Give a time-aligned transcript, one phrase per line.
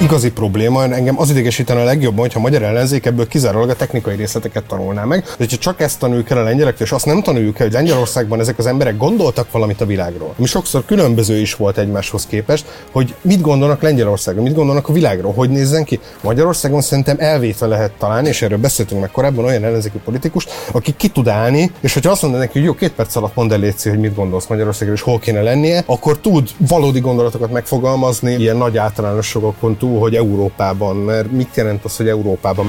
[0.00, 4.64] igazi probléma, engem az idegesítene a legjobban, hogyha magyar ellenzék ebből kizárólag a technikai részleteket
[4.64, 5.20] tanulná meg.
[5.20, 8.40] De hogyha csak ezt tanuljuk el a lengyelek, és azt nem tanuljuk el, hogy Lengyelországban
[8.40, 13.14] ezek az emberek gondoltak valamit a világról, ami sokszor különböző is volt egymáshoz képest, hogy
[13.22, 16.00] mit gondolnak Lengyelországról, mit gondolnak a világról, hogy nézzen ki.
[16.22, 21.08] Magyarországon szerintem elvétve lehet találni, és erről beszéltünk meg korábban, olyan ellenzéki politikus, aki ki
[21.08, 23.88] tud állni, és hogyha azt mondja neki, hogy jó, két perc alatt mondd el létszi,
[23.88, 28.76] hogy mit gondolsz Magyarországról, és hol kéne lennie, akkor tud valódi gondolatokat megfogalmazni, ilyen nagy
[28.76, 32.66] általánosságokon túl, hogy Európában, mert mit jelent az, hogy Európában?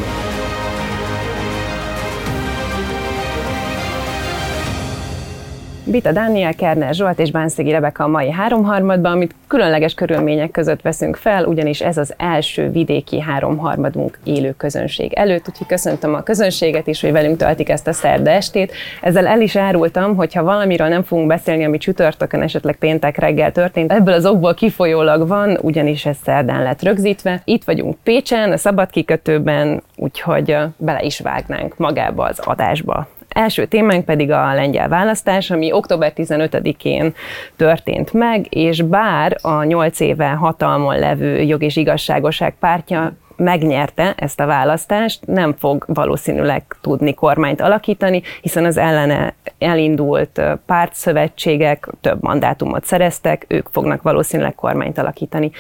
[5.88, 11.16] Bita Dániel, Kerner Zsolt és Bánszegi Rebeka a mai háromharmadban, amit különleges körülmények között veszünk
[11.16, 17.02] fel, ugyanis ez az első vidéki háromharmadunk élő közönség előtt, úgyhogy köszöntöm a közönséget is,
[17.02, 18.74] hogy velünk töltik ezt a szerda estét.
[19.02, 23.52] Ezzel el is árultam, hogy ha valamiről nem fogunk beszélni, ami csütörtökön, esetleg péntek reggel
[23.52, 27.42] történt, ebből az okból kifolyólag van, ugyanis ez szerdán lett rögzítve.
[27.44, 33.08] Itt vagyunk Pécsen, a szabad kikötőben, úgyhogy bele is vágnánk magába az adásba.
[33.36, 37.14] Első témánk pedig a lengyel választás, ami október 15-én
[37.56, 44.40] történt meg, és bár a nyolc éve hatalmon levő jog és igazságoság pártja megnyerte ezt
[44.40, 52.86] a választást, nem fog valószínűleg tudni kormányt alakítani, hiszen az ellene elindult pártszövetségek több mandátumot
[52.86, 55.52] szereztek, ők fognak valószínűleg kormányt alakítani.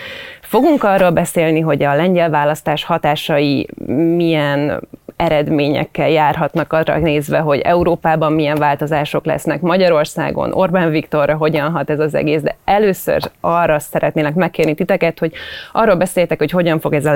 [0.41, 3.67] Fogunk arról beszélni, hogy a lengyel választás hatásai
[4.15, 4.81] milyen
[5.15, 11.99] eredményekkel járhatnak arra nézve, hogy Európában milyen változások lesznek, Magyarországon, Orbán Viktorra hogyan hat ez
[11.99, 15.33] az egész, de először arra szeretnének megkérni titeket, hogy
[15.71, 17.13] arról beszéltek, hogy hogyan fog ez a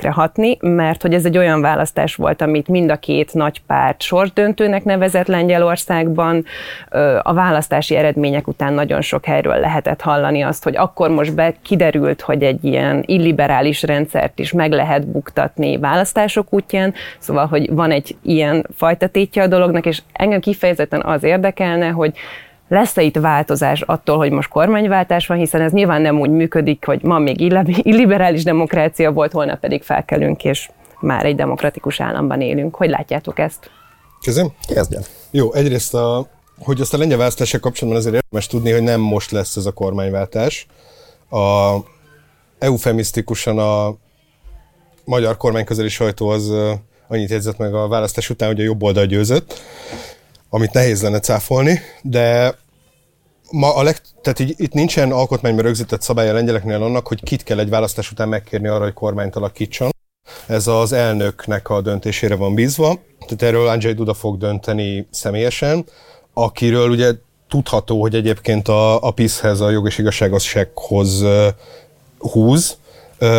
[0.00, 4.02] lengyelekre hatni, mert hogy ez egy olyan választás volt, amit mind a két nagy párt
[4.02, 6.44] sorsdöntőnek nevezett Lengyelországban.
[7.22, 12.20] A választási eredmények után nagyon sok helyről lehetett hallani azt, hogy akkor most be kiderült,
[12.20, 18.16] hogy egy ilyen illiberális rendszert is meg lehet buktatni választások útján, Szóval, hogy van egy
[18.22, 22.12] ilyen fajta tétje a dolognak, és engem kifejezetten az érdekelne, hogy
[22.70, 27.02] lesz-e itt változás attól, hogy most kormányváltás van, hiszen ez nyilván nem úgy működik, hogy
[27.02, 27.40] ma még
[27.90, 30.70] illiberális demokrácia volt, holnap pedig felkelünk, és
[31.00, 32.74] már egy demokratikus államban élünk.
[32.74, 33.70] Hogy látjátok ezt?
[34.20, 34.52] Kezdem?
[34.74, 35.02] Kezdjem.
[35.30, 36.26] Jó, egyrészt a,
[36.58, 39.72] hogy azt a lengyel választással kapcsolatban azért érdemes tudni, hogy nem most lesz ez a
[39.72, 40.66] kormányváltás.
[41.30, 41.76] A
[42.58, 43.94] eufemisztikusan a
[45.04, 46.52] magyar kormány közeli sajtó az
[47.08, 49.60] annyit jegyzett meg a választás után, hogy a jobb oldal győzött,
[50.50, 52.54] amit nehéz lenne cáfolni, de
[53.50, 57.42] ma a leg, tehát így, itt nincsen alkotmányban rögzített szabály a lengyeleknél annak, hogy kit
[57.42, 59.90] kell egy választás után megkérni arra, hogy kormányt alakítson.
[60.46, 65.84] Ez az elnöknek a döntésére van bízva, tehát erről Andrzej Duda fog dönteni személyesen,
[66.32, 67.12] akiről ugye
[67.48, 71.24] tudható, hogy egyébként a, a PISZ-hez, a jog és igazságossághoz
[72.18, 72.76] húz,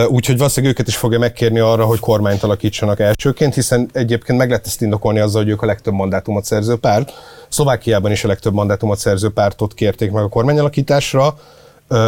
[0.07, 4.65] Úgyhogy valószínűleg őket is fogja megkérni arra, hogy kormányt alakítsanak elsőként, hiszen egyébként meg lehet
[4.65, 7.13] ezt indokolni azzal, hogy ők a legtöbb mandátumot szerző párt.
[7.49, 11.35] Szlovákiában is a legtöbb mandátumot szerző pártot kérték meg a kormányalakításra,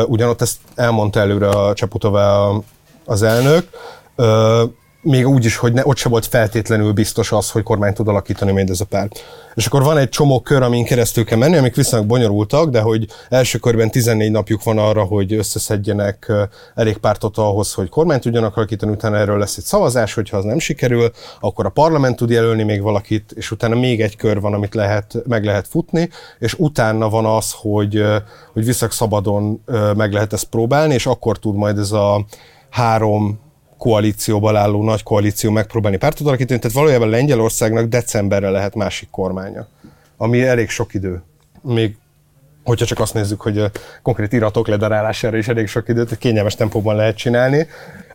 [0.05, 2.49] ugyanott ezt elmondta előre a Csaputová
[3.05, 3.67] az elnök
[5.03, 8.63] még úgy is, hogy ne, ott se volt feltétlenül biztos az, hogy kormány tud alakítani
[8.69, 9.23] ez a párt.
[9.53, 13.07] És akkor van egy csomó kör, amin keresztül kell menni, amik viszonylag bonyolultak, de hogy
[13.29, 16.31] első körben 14 napjuk van arra, hogy összeszedjenek
[16.75, 20.59] elég pártot ahhoz, hogy kormányt tudjanak alakítani, utána erről lesz egy szavazás, hogyha az nem
[20.59, 24.75] sikerül, akkor a parlament tud jelölni még valakit, és utána még egy kör van, amit
[24.75, 26.09] lehet, meg lehet futni,
[26.39, 28.03] és utána van az, hogy,
[28.53, 29.63] hogy viszak szabadon
[29.95, 32.25] meg lehet ezt próbálni, és akkor tud majd ez a
[32.69, 33.42] három
[33.83, 39.67] koalícióval álló nagy koalíció megpróbálni pártot alakítani, tehát valójában Lengyelországnak decemberre lehet másik kormánya,
[40.17, 41.21] ami elég sok idő.
[41.61, 41.95] Még
[42.63, 43.63] hogyha csak azt nézzük, hogy
[44.01, 47.67] konkrét iratok ledarálására is elég sok időt, kényelmes tempóban lehet csinálni.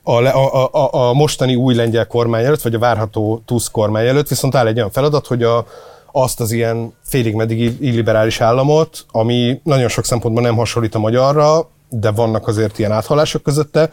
[0.03, 4.29] A, a, a, a mostani új lengyel kormány előtt, vagy a várható Tusk kormány előtt
[4.29, 5.67] viszont áll egy olyan feladat, hogy a,
[6.13, 11.69] azt az ilyen félig meddig illiberális államot, ami nagyon sok szempontból nem hasonlít a magyarra,
[11.89, 13.91] de vannak azért ilyen áthalások közötte,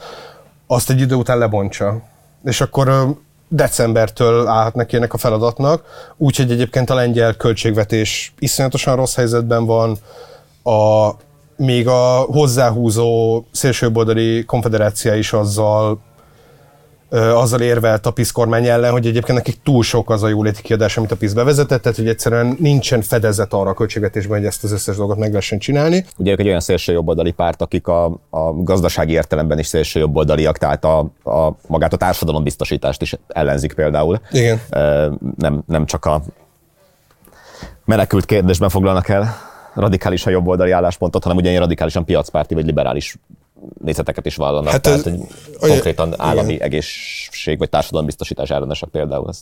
[0.68, 2.02] azt egy idő után lebontsa.
[2.44, 3.16] És akkor
[3.48, 5.84] decembertől állhat neki ennek a feladatnak,
[6.18, 9.98] úgyhogy egyébként a lengyel költségvetés iszonyatosan rossz helyzetben van,
[10.64, 11.10] a,
[11.58, 16.00] még a hozzáhúzó szélsőboldali konfederácia is azzal
[17.10, 20.98] azzal érvelt a PISZ kormány ellen, hogy egyébként nekik túl sok az a jóléti kiadás,
[20.98, 24.72] amit a PISZ bevezetett, tehát hogy egyszerűen nincsen fedezet arra a költségvetésben, hogy ezt az
[24.72, 26.06] összes dolgot meg lehessen csinálni.
[26.18, 30.58] Ugye ők egy olyan szélső jobboldali párt, akik a, a gazdasági értelemben is szélső jobboldaliak,
[30.58, 34.20] tehát a, a magát a társadalombiztosítást is ellenzik például.
[34.32, 34.62] Igen.
[35.38, 36.22] Nem, nem csak a
[37.86, 39.36] menekült kérdésben foglalnak el
[39.74, 43.16] radikálisan jobboldali álláspontot, hanem ugyanilyen radikálisan piacpárti vagy liberális
[43.84, 44.72] nézeteket is vallanak.
[44.72, 45.20] Hát Tehát, hogy
[45.60, 46.66] konkrétan állami igen.
[46.66, 49.30] egészség vagy társadalombiztosítás ellenesek például.
[49.30, 49.42] Ez.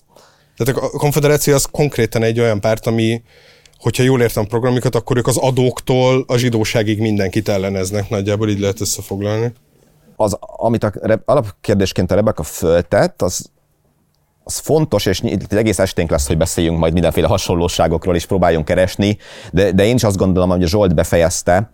[0.57, 3.21] Tehát a konfederáció az konkrétan egy olyan párt, ami
[3.83, 8.59] hogyha jól értem a programikat, akkor ők az adóktól a zsidóságig mindenkit elleneznek, nagyjából így
[8.59, 9.53] lehet összefoglalni.
[10.15, 10.91] Az, amit a,
[11.25, 13.51] alapkérdésként a Rebecca föltett, az,
[14.43, 19.17] az fontos, és itt egész esténk lesz, hogy beszéljünk majd mindenféle hasonlóságokról, és próbáljunk keresni,
[19.51, 21.71] de, de én is azt gondolom, hogy a Zsolt befejezte,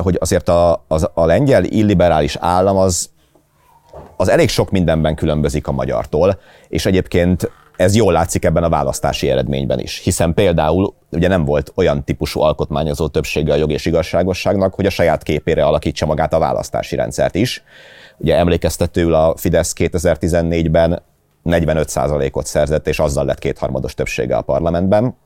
[0.00, 3.10] hogy azért a, az, a lengyel illiberális állam az,
[4.16, 6.38] az elég sok mindenben különbözik a magyartól,
[6.68, 11.72] és egyébként ez jól látszik ebben a választási eredményben is, hiszen például ugye nem volt
[11.74, 16.38] olyan típusú alkotmányozó többsége a jog és igazságosságnak, hogy a saját képére alakítsa magát a
[16.38, 17.62] választási rendszert is.
[18.18, 21.02] Ugye emlékeztetőül a Fidesz 2014-ben
[21.44, 25.16] 45%-ot szerzett, és azzal lett kétharmados többsége a parlamentben.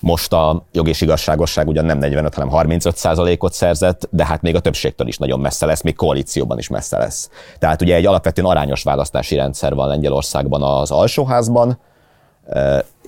[0.00, 4.54] Most a jog és igazságosság ugyan nem 45, hanem 35 százalékot szerzett, de hát még
[4.54, 7.30] a többségtől is nagyon messze lesz, még koalícióban is messze lesz.
[7.58, 11.78] Tehát ugye egy alapvetően arányos választási rendszer van Lengyelországban az alsóházban,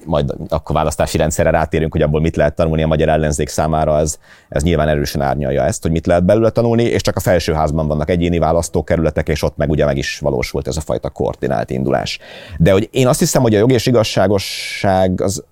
[0.04, 4.18] majd akkor választási rendszerre rátérünk, hogy abból mit lehet tanulni a magyar ellenzék számára, ez,
[4.48, 8.10] ez nyilván erősen árnyalja ezt, hogy mit lehet belőle tanulni, és csak a felsőházban vannak
[8.10, 12.18] egyéni választókerületek, és ott meg ugye meg is valósult ez a fajta koordinált indulás.
[12.58, 15.44] De hogy én azt hiszem, hogy a jog és igazságosság az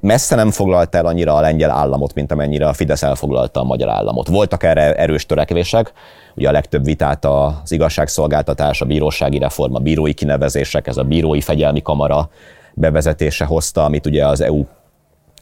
[0.00, 3.88] messze nem foglalta el annyira a lengyel államot, mint amennyire a Fidesz elfoglalta a magyar
[3.88, 4.28] államot.
[4.28, 5.92] Voltak erre erős törekvések,
[6.36, 11.40] ugye a legtöbb vitát az igazságszolgáltatás, a bírósági reforma, a bírói kinevezések, ez a bírói
[11.40, 12.28] fegyelmi kamara
[12.74, 14.64] bevezetése hozta, amit ugye az EU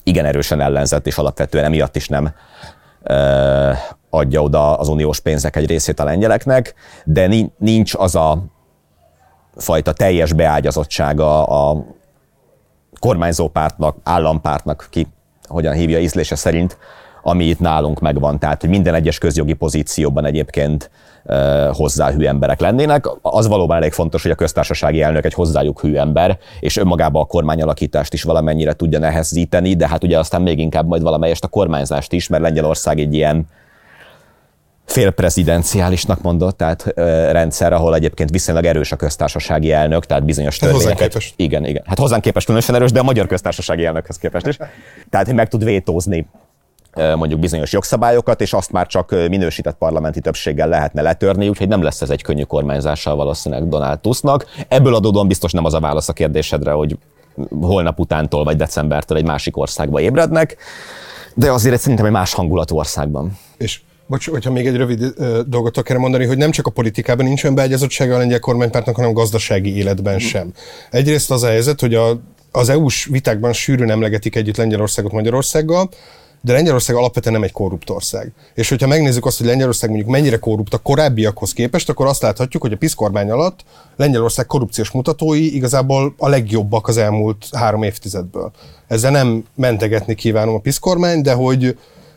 [0.02, 2.32] igen erősen ellenzett, és alapvetően emiatt is nem
[3.02, 3.70] ö,
[4.10, 6.74] adja oda az uniós pénzek egy részét a lengyeleknek,
[7.04, 8.44] de nincs az a
[9.56, 11.84] fajta teljes beágyazottsága a
[13.02, 15.06] kormányzó pártnak, állampártnak, ki
[15.48, 16.78] hogyan hívja ízlése szerint,
[17.22, 18.38] ami itt nálunk megvan.
[18.38, 20.90] Tehát, hogy minden egyes közjogi pozícióban egyébként
[21.24, 23.08] e, hozzá hű emberek lennének.
[23.22, 27.26] Az valóban elég fontos, hogy a köztársasági elnök egy hozzájuk hű ember, és önmagában a
[27.26, 32.12] kormányalakítást is valamennyire tudja nehezíteni, de hát ugye aztán még inkább majd valamelyest a kormányzást
[32.12, 33.46] is, mert Lengyelország egy ilyen
[34.92, 40.90] félprezidenciálisnak mondott, tehát ö, rendszer, ahol egyébként viszonylag erős a köztársasági elnök, tehát bizonyos törvényeket.
[40.90, 41.34] Hozzánk képest.
[41.36, 41.82] Igen, igen.
[41.86, 44.56] Hát hozzánk képest különösen erős, de a magyar köztársasági elnökhez képest is.
[45.10, 46.26] Tehát, meg tud vétózni
[47.16, 52.02] mondjuk bizonyos jogszabályokat, és azt már csak minősített parlamenti többséggel lehetne letörni, úgyhogy nem lesz
[52.02, 54.46] ez egy könnyű kormányzással valószínűleg Donald Tusknak.
[54.68, 56.98] Ebből adódóan biztos nem az a válasz a kérdésedre, hogy
[57.60, 60.56] holnap utántól vagy decembertől egy másik országba ébrednek,
[61.34, 63.38] de azért szerintem egy más hangulatú országban.
[63.56, 67.26] És Bocs, hogyha még egy rövid ö, dolgot kell mondani, hogy nem csak a politikában
[67.26, 70.52] nincs olyan beágyazottsága a lengyel kormánypártnak, hanem a gazdasági életben sem.
[70.90, 72.20] Egyrészt az a helyzet, hogy a,
[72.50, 75.88] az EU-s vitákban sűrűn emlegetik együtt Lengyelországot Magyarországgal,
[76.44, 78.32] de Lengyelország alapvetően nem egy korrupt ország.
[78.54, 82.62] És hogyha megnézzük azt, hogy Lengyelország mondjuk mennyire korrupt a korábbiakhoz képest, akkor azt láthatjuk,
[82.62, 83.64] hogy a PISZ kormány alatt
[83.96, 88.52] Lengyelország korrupciós mutatói igazából a legjobbak az elmúlt három évtizedből.
[88.88, 91.76] Ezzel nem mentegetni kívánom a PISZ kormány, de hogy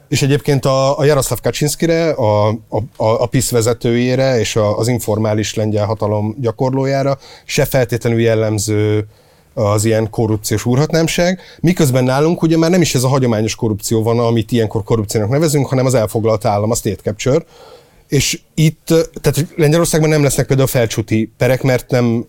[0.09, 5.53] és egyébként a, a Jaroszláv Kaczynszkire, a, a, a PISZ vezetőjére és a, az informális
[5.53, 9.07] lengyel hatalom gyakorlójára se feltétlenül jellemző
[9.53, 14.19] az ilyen korrupciós úrhatnámság, miközben nálunk ugye már nem is ez a hagyományos korrupció van,
[14.19, 17.45] amit ilyenkor korrupciónak nevezünk, hanem az elfoglalt állam, a state capture,
[18.07, 18.85] és itt,
[19.21, 22.25] tehát Lengyelországban nem lesznek például felcsúti perek, mert nem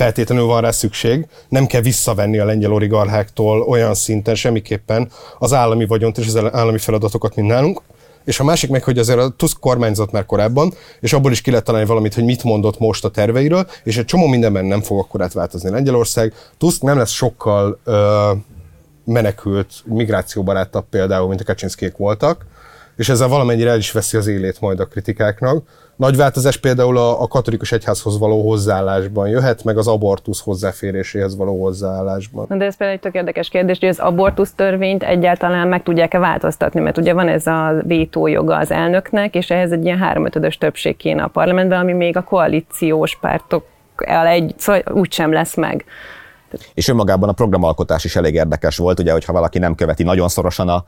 [0.00, 5.86] feltétlenül van rá szükség, nem kell visszavenni a lengyel oligarcháktól olyan szinten semmiképpen az állami
[5.86, 7.80] vagyont és az állami feladatokat, mint nálunk.
[8.24, 11.50] És a másik meg, hogy azért a Tusk kormányzott már korábban, és abból is ki
[11.50, 14.98] lehet találni valamit, hogy mit mondott most a terveiről, és egy csomó mindenben nem fog
[14.98, 16.34] akkor átváltozni Lengyelország.
[16.58, 18.30] Tusk nem lesz sokkal ö,
[19.04, 22.46] menekült, migrációbarátabb például, mint a Kaczynszkék voltak,
[22.96, 25.64] és ezzel valamennyire el is veszi az élét majd a kritikáknak.
[26.00, 31.62] Nagy változás például a, a katolikus egyházhoz való hozzáállásban jöhet, meg az abortusz hozzáféréséhez való
[31.62, 32.46] hozzáállásban.
[32.48, 36.80] De ez például egy tök érdekes kérdés, hogy az abortusz törvényt egyáltalán meg tudják-e változtatni,
[36.80, 41.22] mert ugye van ez a vétójoga az elnöknek, és ehhez egy ilyen háromötödös többség kéne
[41.22, 43.64] a parlamentben, ami még a koalíciós pártok
[43.96, 45.84] el egy, szóval úgysem lesz meg.
[46.74, 50.68] És önmagában a programalkotás is elég érdekes volt, ugye, hogyha valaki nem követi nagyon szorosan
[50.68, 50.84] a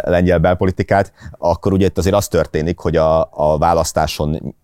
[0.00, 4.54] lengyel belpolitikát, akkor ugye itt azért az történik, hogy a, a választáson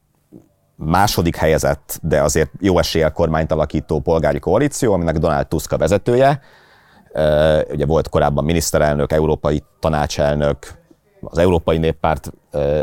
[0.77, 6.41] második helyezett, de azért jó eséllyel kormányt alakító polgári koalíció, aminek Donald Tusk a vezetője,
[7.71, 10.59] ugye volt korábban miniszterelnök, európai tanácselnök,
[11.21, 12.33] az Európai Néppárt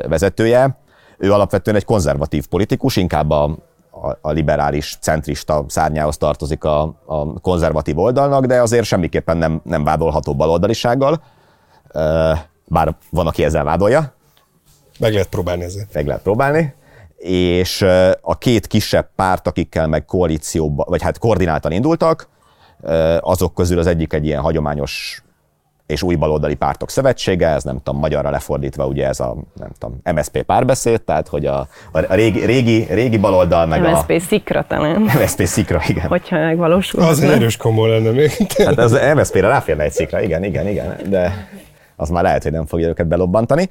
[0.08, 0.77] vezetője,
[1.18, 3.58] ő alapvetően egy konzervatív politikus, inkább a
[4.01, 9.84] a, a liberális, centrista szárnyához tartozik a, a konzervatív oldalnak, de azért semmiképpen nem, nem
[9.84, 11.24] vádolható baloldalisággal,
[12.65, 14.13] bár van, aki ezzel vádolja.
[15.00, 15.93] Meg lehet próbálni ezért.
[15.93, 16.73] Meg lehet próbálni.
[17.17, 17.81] És
[18.21, 22.27] a két kisebb párt, akikkel meg koalícióba, vagy hát koordináltan indultak,
[23.19, 25.23] azok közül az egyik egy ilyen hagyományos
[25.85, 30.01] és új baloldali pártok szövetsége, ez nem tudom, magyarra lefordítva ugye ez a, nem tudom,
[30.15, 34.19] MSP párbeszéd, tehát hogy a, a régi, régi, régi baloldal meg MSP a...
[34.19, 35.01] szikra talán.
[35.21, 36.07] MSP szikra, igen.
[36.07, 37.01] Hogyha megvalósul.
[37.01, 38.31] Az egy erős kombó lenne még.
[38.57, 41.47] Hát az MSP-re ráférne egy szikra, igen, igen, igen, de
[42.03, 43.69] az már lehet, hogy nem fogja őket belobbantani.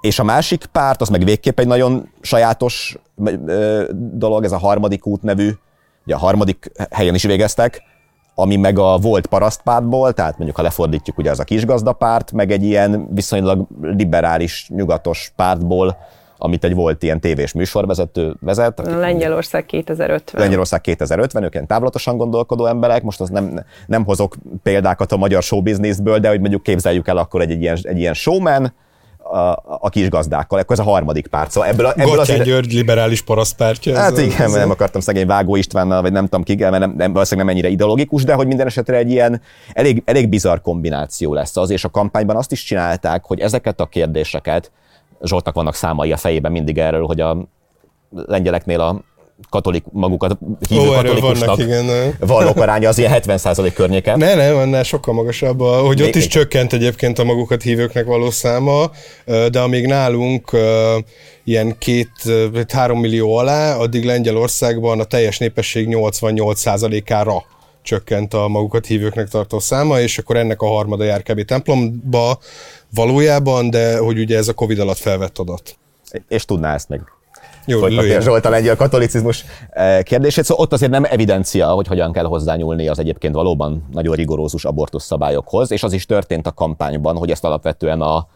[0.00, 2.96] És a másik párt, az meg végképp egy nagyon sajátos
[3.94, 5.50] dolog, ez a harmadik út nevű,
[6.04, 7.82] ugye a harmadik helyen is végeztek,
[8.34, 12.62] ami meg a volt parasztpártból, tehát mondjuk ha lefordítjuk, ugye az a kisgazdapárt, meg egy
[12.62, 15.96] ilyen viszonylag liberális, nyugatos pártból,
[16.42, 18.82] amit egy volt ilyen tévés műsorvezető vezet.
[18.84, 20.42] Lengyelország 2050.
[20.42, 25.42] Lengyelország 2050, ők ilyen távlatosan gondolkodó emberek, most az nem, nem hozok példákat a magyar
[25.42, 28.72] showbizniszből, de hogy mondjuk képzeljük el akkor egy, egy, ilyen, egy ilyen showman,
[29.24, 30.58] a, a kis gazdákkal.
[30.58, 31.50] Akkor ez a harmadik párt.
[31.50, 32.44] Szóval ebből, ebből azért...
[32.44, 33.96] György liberális parasztpártja.
[33.96, 37.12] Hát igen, ez nem akartam szegény Vágó Istvánnal, vagy nem tudom kikkel, mert nem, nem,
[37.12, 39.40] valószínűleg nem ennyire ideológikus, de hogy minden esetre egy ilyen
[39.72, 43.86] elég, elég bizarr kombináció lesz az, és a kampányban azt is csinálták, hogy ezeket a
[43.86, 44.70] kérdéseket,
[45.24, 47.48] Zsoltnak vannak számai a fejében mindig erről, hogy a
[48.10, 49.00] lengyeleknél a
[49.50, 50.38] katolik, magukat
[50.68, 51.58] hívő Ó, katolikusnak
[52.18, 54.18] vallók aránya az ilyen 70% környéken.
[54.18, 58.90] Ne, nem, annál sokkal magasabb, hogy ott is csökkent egyébként a magukat hívőknek való száma,
[59.24, 60.50] de amíg nálunk
[61.44, 67.44] ilyen két-három millió alá, addig Lengyelországban a teljes népesség 88%-ára
[67.82, 71.44] csökkent a magukat hívőknek tartó száma, és akkor ennek a harmada jár kb.
[71.44, 72.38] templomba
[72.94, 75.76] valójában, de hogy ugye ez a Covid alatt felvett adat.
[76.28, 77.00] És tudná ezt meg
[77.66, 80.44] jó, folytatni Zsolt a lengyel katolicizmus eh, kérdését.
[80.44, 85.04] Szóval ott azért nem evidencia, hogy hogyan kell hozzányúlni az egyébként valóban nagyon rigorózus abortusz
[85.04, 88.26] szabályokhoz, és az is történt a kampányban, hogy ezt alapvetően a,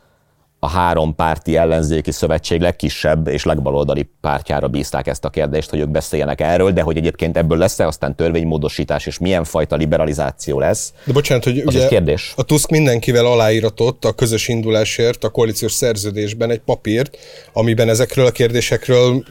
[0.59, 5.89] a három párti ellenzéki szövetség legkisebb és legbaloldali pártjára bízták ezt a kérdést, hogy ők
[5.89, 10.93] beszéljenek erről, de hogy egyébként ebből lesz-e aztán törvénymódosítás, és milyen fajta liberalizáció lesz.
[11.05, 12.33] De bocsánat, hogy az ugye kérdés.
[12.37, 17.19] a Tusk mindenkivel aláíratott a közös indulásért a koalíciós szerződésben egy papírt,
[17.53, 19.25] amiben ezekről a kérdésekről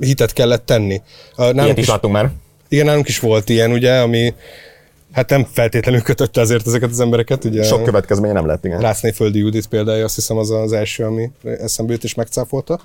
[0.00, 1.02] hitet kellett tenni.
[1.36, 2.30] Nálunk Ilyet is, is már.
[2.68, 4.34] Igen, nálunk is volt ilyen, ugye, ami
[5.12, 7.44] Hát nem feltétlenül kötötte azért ezeket az embereket.
[7.44, 8.80] Ugye Sok következménye nem lett, igen.
[8.80, 12.80] Rászné Földi Judit példája, azt hiszem az az első, ami eszembe jut és megcáfolta.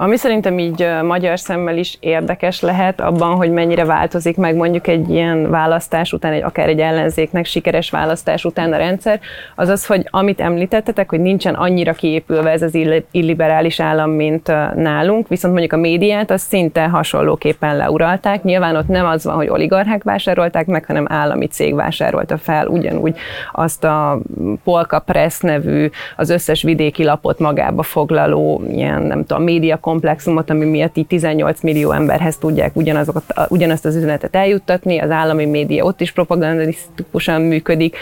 [0.00, 5.10] Ami szerintem így magyar szemmel is érdekes lehet abban, hogy mennyire változik meg mondjuk egy
[5.10, 9.20] ilyen választás után, egy, akár egy ellenzéknek sikeres választás után a rendszer,
[9.54, 12.78] az az, hogy amit említettetek, hogy nincsen annyira kiépülve ez az
[13.10, 18.42] illiberális állam, mint nálunk, viszont mondjuk a médiát az szinte hasonlóképpen leuralták.
[18.42, 23.16] Nyilván ott nem az van, hogy oligarchák vásárolták meg, hanem állami cég vásárolta fel ugyanúgy
[23.52, 24.18] azt a
[24.64, 30.64] Polka Press nevű, az összes vidéki lapot magába foglaló ilyen, nem tudom, média komplexumot, ami
[30.64, 36.00] miatt így 18 millió emberhez tudják ugyanazokat, ugyanazt az üzenetet eljuttatni, az állami média ott
[36.00, 37.96] is propagandisztikusan működik,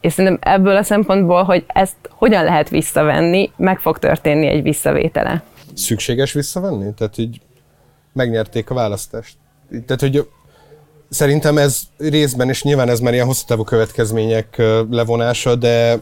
[0.00, 5.42] és szerintem ebből a szempontból, hogy ezt hogyan lehet visszavenni, meg fog történni egy visszavétele.
[5.74, 6.94] Szükséges visszavenni?
[6.96, 7.40] Tehát így
[8.12, 9.36] megnyerték a választást.
[9.70, 10.28] Tehát, hogy
[11.08, 15.98] szerintem ez részben, és nyilván ez már ilyen hosszú távú következmények levonása, de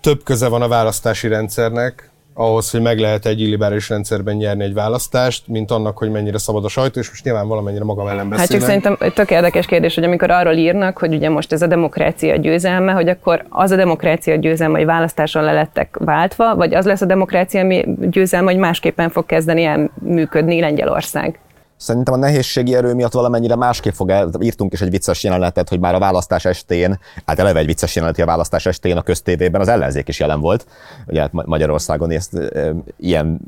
[0.00, 2.07] több köze van a választási rendszernek,
[2.38, 6.64] ahhoz, hogy meg lehet egy illiberális rendszerben nyerni egy választást, mint annak, hogy mennyire szabad
[6.64, 8.38] a sajtó, és most nyilván valamennyire magam ellen beszélek.
[8.38, 11.66] Hát csak szerintem tök érdekes kérdés, hogy amikor arról írnak, hogy ugye most ez a
[11.66, 16.86] demokrácia győzelme, hogy akkor az a demokrácia győzelme, hogy választáson le lettek váltva, vagy az
[16.86, 21.38] lesz a demokrácia győzelme, hogy másképpen fog kezdeni el működni Lengyelország.
[21.78, 25.80] Szerintem a nehézségi erő miatt valamennyire másképp fog el, írtunk is egy vicces jelenetet, hogy
[25.80, 29.68] már a választás estén, hát eleve egy vicces jelenet, a választás estén a köztévében az
[29.68, 30.66] ellenzék is jelen volt.
[31.06, 33.40] Ugye hát Magyarországon ezt e, ilyen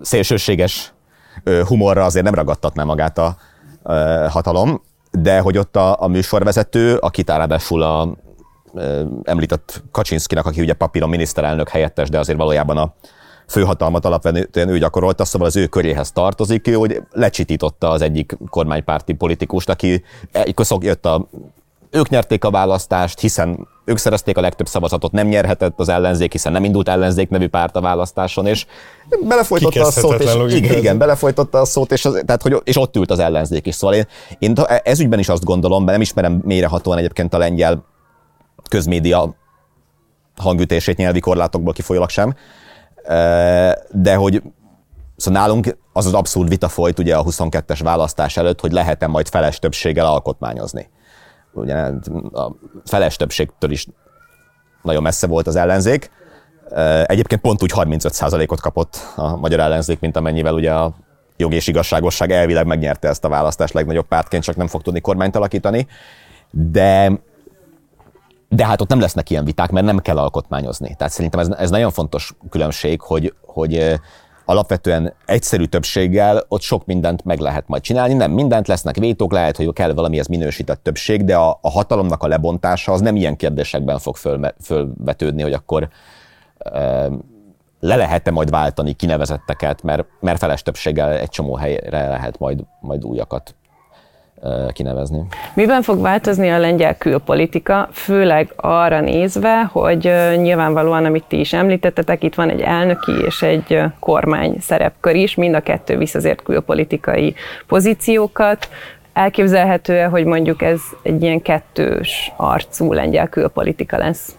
[0.00, 0.92] szélsőséges
[1.66, 3.36] humorra azért nem ragadtatná magát a
[3.84, 8.16] e, hatalom, de hogy ott a, a műsorvezető, akit ráadásul a
[9.22, 12.94] említett Kaczynszkinak, aki ugye papíron miniszterelnök helyettes, de azért valójában a
[13.48, 19.12] főhatalmat alapvetően ő gyakorolta, szóval az ő köréhez tartozik, ő, hogy lecsitította az egyik kormánypárti
[19.12, 20.04] politikust, aki
[20.54, 21.28] köszok jött a
[21.90, 26.52] ők nyerték a választást, hiszen ők szerezték a legtöbb szavazatot, nem nyerhetett az ellenzék, hiszen
[26.52, 28.66] nem indult ellenzék nevű párt a választáson, és
[29.22, 32.96] belefolytotta a szót, és igen, igen, belefolytotta a szót, és, az, tehát, hogy, és ott
[32.96, 33.74] ült az ellenzék is.
[33.74, 34.06] Szóval én,
[34.38, 37.84] én ez ügyben is azt gondolom, mert nem ismerem mélyrehatóan egyébként a lengyel
[38.68, 39.34] közmédia
[40.36, 42.34] hangütését nyelvi korlátokból kifolyólag sem,
[43.90, 44.42] de hogy
[45.16, 49.28] Szóval nálunk az az abszurd vita folyt ugye a 22-es választás előtt, hogy lehet-e majd
[49.28, 50.90] feles többséggel alkotmányozni.
[51.52, 51.74] Ugye
[52.32, 52.52] a
[52.84, 53.86] feles többségtől is
[54.82, 56.10] nagyon messze volt az ellenzék.
[57.04, 60.94] Egyébként pont úgy 35%-ot kapott a magyar ellenzék, mint amennyivel ugye a
[61.36, 65.36] jog és igazságosság elvileg megnyerte ezt a választást legnagyobb pártként, csak nem fog tudni kormányt
[65.36, 65.86] alakítani.
[66.50, 67.12] De,
[68.56, 70.94] de hát ott nem lesznek ilyen viták, mert nem kell alkotmányozni.
[70.96, 74.00] Tehát szerintem ez, ez nagyon fontos különbség, hogy, hogy
[74.44, 78.14] alapvetően egyszerű többséggel ott sok mindent meg lehet majd csinálni.
[78.14, 82.28] Nem mindent lesznek vétók, lehet, hogy kell valamihez minősített többség, de a, a hatalomnak a
[82.28, 85.88] lebontása az nem ilyen kérdésekben fog föl, fölvetődni, hogy akkor
[87.80, 93.04] le lehet-e majd váltani kinevezetteket, mert, mert feles többséggel egy csomó helyre lehet majd, majd
[93.04, 93.54] újakat
[94.72, 95.26] kinevezni.
[95.54, 102.22] Miben fog változni a lengyel külpolitika, főleg arra nézve, hogy nyilvánvalóan, amit ti is említettetek,
[102.22, 107.34] itt van egy elnöki és egy kormány szerepkör is, mind a kettő visz azért külpolitikai
[107.66, 108.68] pozíciókat.
[109.12, 114.36] Elképzelhető-e, hogy mondjuk ez egy ilyen kettős arcú lengyel külpolitika lesz?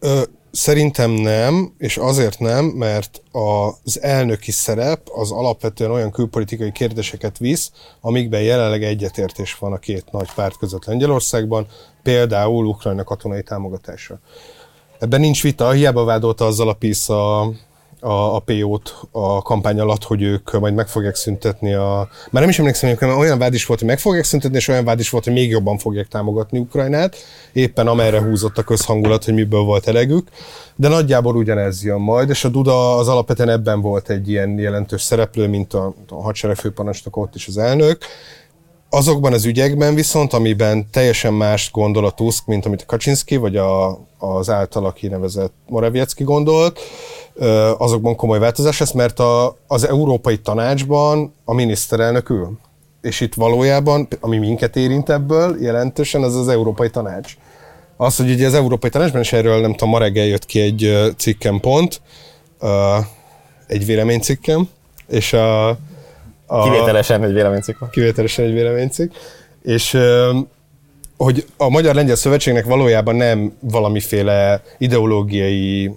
[0.00, 0.20] Ö,
[0.52, 7.72] Szerintem nem, és azért nem, mert az elnöki szerep az alapvetően olyan külpolitikai kérdéseket visz,
[8.00, 11.66] amikben jelenleg egyetértés van a két nagy párt között Lengyelországban,
[12.02, 14.18] például Ukrajna katonai támogatása.
[14.98, 17.52] Ebben nincs vita, hiába vádolta azzal a PISZ a
[18.00, 22.08] a, a PO-t a kampány alatt, hogy ők majd meg fogják szüntetni a...
[22.30, 24.84] Már nem is emlékszem, hogy olyan vád is volt, hogy meg fogják szüntetni, és olyan
[24.84, 27.16] vád is volt, hogy még jobban fogják támogatni Ukrajnát,
[27.52, 30.28] éppen amerre húzott a közhangulat, hogy miből volt elegük,
[30.76, 35.02] de nagyjából ugyanez jön majd, és a Duda az alapvetően ebben volt egy ilyen jelentős
[35.02, 37.98] szereplő, mint a, a hadsereg főparancsnok ott is az elnök,
[38.92, 43.56] Azokban az ügyekben viszont, amiben teljesen más gondol a Tusk, mint amit a Kaczynski vagy
[43.56, 43.88] a,
[44.18, 46.80] az általa kinevezett Morawiecki gondolt,
[47.78, 52.58] azokban komoly változás lesz, mert a, az Európai Tanácsban a miniszterelnök ül.
[53.00, 57.36] És itt valójában, ami minket érint ebből jelentősen, az az Európai Tanács.
[57.96, 61.12] Az, hogy ugye az Európai Tanácsban, és erről nem tudom, ma reggel jött ki egy
[61.16, 62.00] cikkem pont,
[63.66, 64.68] egy véleménycikkem,
[65.08, 65.68] és a,
[66.46, 67.76] a kivételesen egy véleménycikk.
[67.90, 69.12] Kivételesen egy véleménycikk.
[69.62, 69.98] És
[71.16, 75.96] hogy a Magyar-Lengyel Szövetségnek valójában nem valamiféle ideológiai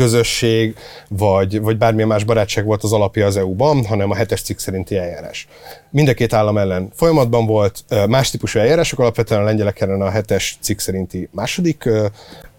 [0.00, 0.76] közösség,
[1.08, 4.96] vagy, vagy bármilyen más barátság volt az alapja az EU-ban, hanem a hetes cikk szerinti
[4.96, 5.48] eljárás.
[5.90, 10.10] Mind a két állam ellen folyamatban volt, más típusú eljárások, alapvetően a lengyelek ellen a
[10.10, 11.88] hetes cikk szerinti második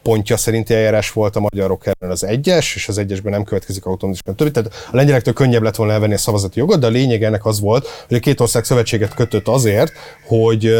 [0.01, 4.35] pontja szerinti eljárás volt, a magyarok ellen az egyes, és az egyesben nem következik automatikusan
[4.35, 4.51] többi.
[4.51, 7.59] Tehát a lengyelektől könnyebb lett volna elvenni a szavazati jogot, de a lényeg ennek az
[7.59, 9.91] volt, hogy a két ország szövetséget kötött azért,
[10.27, 10.75] hogy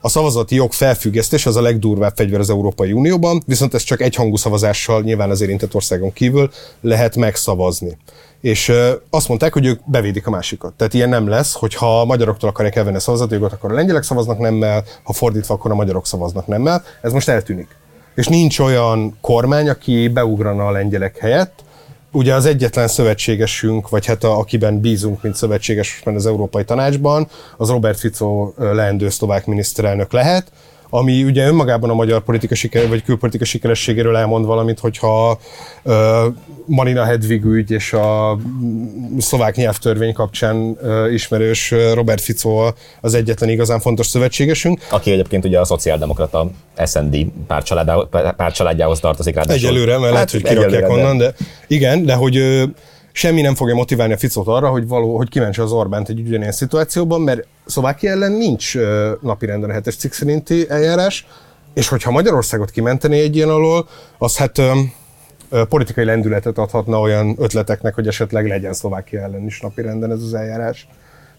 [0.00, 4.36] a szavazati jog felfüggesztés az a legdurvább fegyver az Európai Unióban, viszont ez csak egyhangú
[4.36, 7.96] szavazással nyilván az érintett országon kívül lehet megszavazni.
[8.40, 8.72] És
[9.10, 10.72] azt mondták, hogy ők bevédik a másikat.
[10.72, 13.74] Tehát ilyen nem lesz, hogy ha a magyaroktól akarják elvenni a szavazati jogot, akkor a
[13.74, 16.84] lengyelek szavaznak nemmel, ha fordítva, akkor a magyarok szavaznak nemmel.
[17.02, 17.68] Ez most eltűnik.
[18.14, 21.64] És nincs olyan kormány, aki beugrana a lengyelek helyett,
[22.12, 27.68] ugye az egyetlen szövetségesünk, vagy hát a, akiben bízunk, mint szövetséges az Európai Tanácsban, az
[27.68, 30.52] Robert Fico leendő szlovák miniszterelnök lehet,
[30.90, 35.38] ami ugye önmagában a magyar politika siker, vagy külpolitika sikerességéről elmond valamit, hogyha
[35.82, 35.94] uh,
[36.66, 38.38] Marina Hedvig ügy és a
[39.18, 44.80] szlovák nyelvtörvény kapcsán uh, ismerős Robert Fico az egyetlen igazán fontos szövetségesünk.
[44.90, 46.50] Aki egyébként ugye a szociáldemokrata
[46.86, 47.26] SND
[48.36, 49.42] pártcsaládjához tartozik rá.
[49.46, 51.34] Egyelőre, mert hát, lehet, hogy kirakják onnan, de
[51.66, 52.62] igen, de hogy
[53.18, 56.52] semmi nem fogja motiválni a Ficot arra, hogy, való, hogy kimentse az Orbánt egy ugyanilyen
[56.52, 58.74] szituációban, mert Szlovákia ellen nincs
[59.20, 61.26] napirenden a hetes cikk szerinti eljárás,
[61.74, 64.62] és hogyha Magyarországot kimenteni egy ilyen alól, az hát
[65.68, 70.88] politikai lendületet adhatna olyan ötleteknek, hogy esetleg legyen Szlovákia ellen is napirenden ez az eljárás.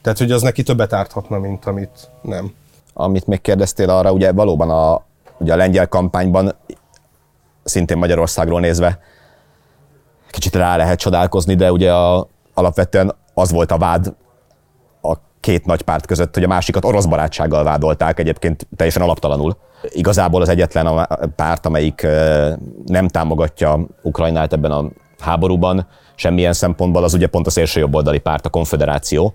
[0.01, 2.53] Tehát, hogy az neki többet árthatna, mint amit nem.
[2.93, 5.05] Amit még kérdeztél arra, ugye valóban a,
[5.37, 6.55] ugye a lengyel kampányban,
[7.63, 8.99] szintén Magyarországról nézve,
[10.31, 14.13] kicsit rá lehet csodálkozni, de ugye a, alapvetően az volt a vád
[15.01, 19.57] a két nagy párt között, hogy a másikat orosz barátsággal vádolták, egyébként teljesen alaptalanul.
[19.89, 22.07] Igazából az egyetlen a párt, amelyik
[22.85, 24.85] nem támogatja Ukrajnát ebben a
[25.19, 29.33] háborúban, semmilyen szempontból az ugye pont a szélső jobboldali párt, a konfederáció.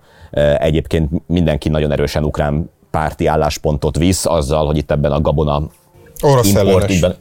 [0.57, 5.63] Egyébként mindenki nagyon erősen ukrán párti álláspontot visz azzal, hogy itt ebben a gabona
[6.21, 6.91] Orosz import, ellenes.
[6.91, 7.15] Ígyben,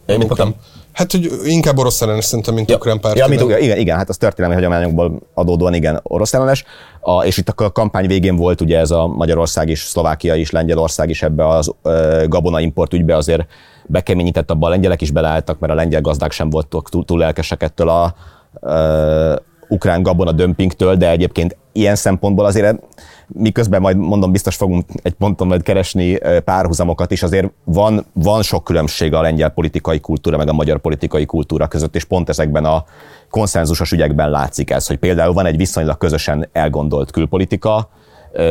[0.95, 3.17] Hát, hogy inkább orosz ellenes szerintem, mint ja, ukrán párt.
[3.17, 6.65] Ja, mint, igen, igen, hát az történelmi hagyományokból adódóan igen, orosz ellenes.
[7.01, 11.09] A, és itt a kampány végén volt ugye ez a Magyarország is, Szlovákia is, Lengyelország
[11.11, 13.47] is ebbe az ö, gabona import ügybe azért
[13.87, 17.63] bekeményített, abban a lengyelek is beleálltak, mert a lengyel gazdák sem voltak túl, túl lelkesek
[17.63, 18.15] ettől a
[18.61, 19.35] ö,
[19.69, 22.79] ukrán gabona dömpingtől, de egyébként ilyen szempontból azért
[23.27, 28.65] miközben majd mondom, biztos fogunk egy ponton majd keresni párhuzamokat is, azért van, van sok
[28.65, 32.85] különbség a lengyel politikai kultúra meg a magyar politikai kultúra között, és pont ezekben a
[33.31, 37.89] konszenzusos ügyekben látszik ez, hogy például van egy viszonylag közösen elgondolt külpolitika,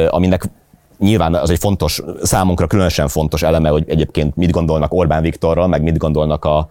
[0.09, 0.49] aminek
[0.99, 5.81] nyilván az egy fontos, számunkra különösen fontos eleme, hogy egyébként mit gondolnak Orbán Viktorral, meg
[5.81, 6.69] mit gondolnak a,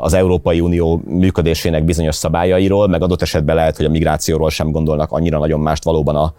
[0.00, 5.12] az Európai Unió működésének bizonyos szabályairól, meg adott esetben lehet, hogy a migrációról sem gondolnak
[5.12, 6.34] annyira nagyon mást valóban a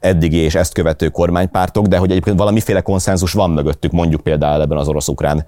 [0.00, 4.78] eddigi és ezt követő kormánypártok, de hogy egyébként valamiféle konszenzus van mögöttük, mondjuk például ebben
[4.78, 5.46] az orosz-ukrán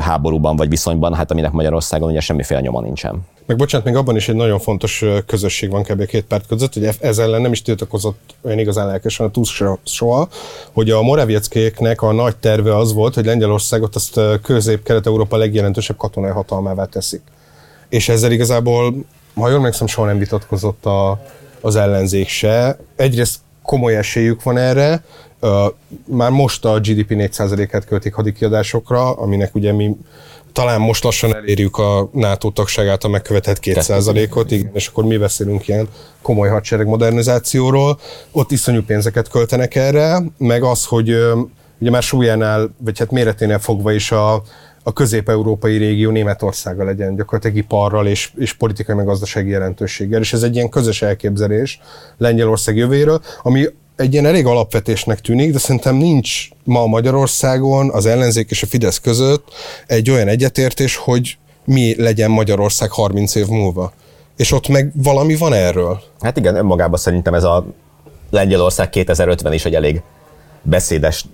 [0.00, 3.22] háborúban vagy viszonyban, hát aminek Magyarországon ugye semmiféle nyoma nincsen.
[3.46, 6.06] Meg bocsánat, még abban is egy nagyon fontos közösség van kb.
[6.06, 10.28] két párt között, hogy ez ellen nem is tiltakozott olyan igazán lelkesen a TUSZ soha,
[10.72, 16.84] hogy a Moravieckéknek a nagy terve az volt, hogy Lengyelországot azt közép-kelet-európa legjelentősebb katonai hatalmává
[16.84, 17.22] teszik.
[17.88, 18.94] És ezzel igazából,
[19.34, 21.20] ha jól emlékszem, soha nem vitatkozott a,
[21.60, 22.78] az ellenzék se.
[22.96, 25.04] Egyrészt komoly esélyük van erre,
[26.04, 29.96] már most a GDP 4%-át költik hadikiadásokra, aminek ugye mi
[30.54, 35.68] talán most lassan elérjük a NATO tagságát a megkövetett 2%-ot, igen, és akkor mi beszélünk
[35.68, 35.88] ilyen
[36.22, 37.98] komoly hadsereg modernizációról.
[38.30, 41.16] Ott iszonyú pénzeket költenek erre, meg az, hogy
[41.78, 44.42] ugye már súlyánál, vagy hát méreténél fogva is a,
[44.82, 50.20] a közép-európai régió Németországa legyen gyakorlatilag iparral és, és politikai meg gazdasági jelentőséggel.
[50.20, 51.80] És ez egy ilyen közös elképzelés
[52.18, 58.50] Lengyelország jövőjéről, ami egy ilyen elég alapvetésnek tűnik, de szerintem nincs ma Magyarországon az ellenzék
[58.50, 59.48] és a Fidesz között
[59.86, 63.92] egy olyan egyetértés, hogy mi legyen Magyarország 30 év múlva.
[64.36, 66.00] És ott meg valami van erről.
[66.20, 67.66] Hát igen, önmagában szerintem ez a
[68.30, 70.02] Lengyelország 2050 is egy elég
[70.62, 71.24] beszédes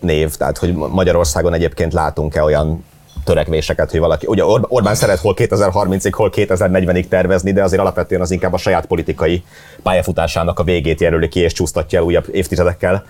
[0.00, 2.84] név, tehát hogy Magyarországon egyébként látunk-e olyan
[3.24, 8.30] törekvéseket, hogy valaki, ugye Orbán szeret hol 2030-ig, hol 2040-ig tervezni, de azért alapvetően az
[8.30, 9.42] inkább a saját politikai
[9.82, 13.04] pályafutásának a végét jelöli ki és csúsztatja el újabb évtizedekkel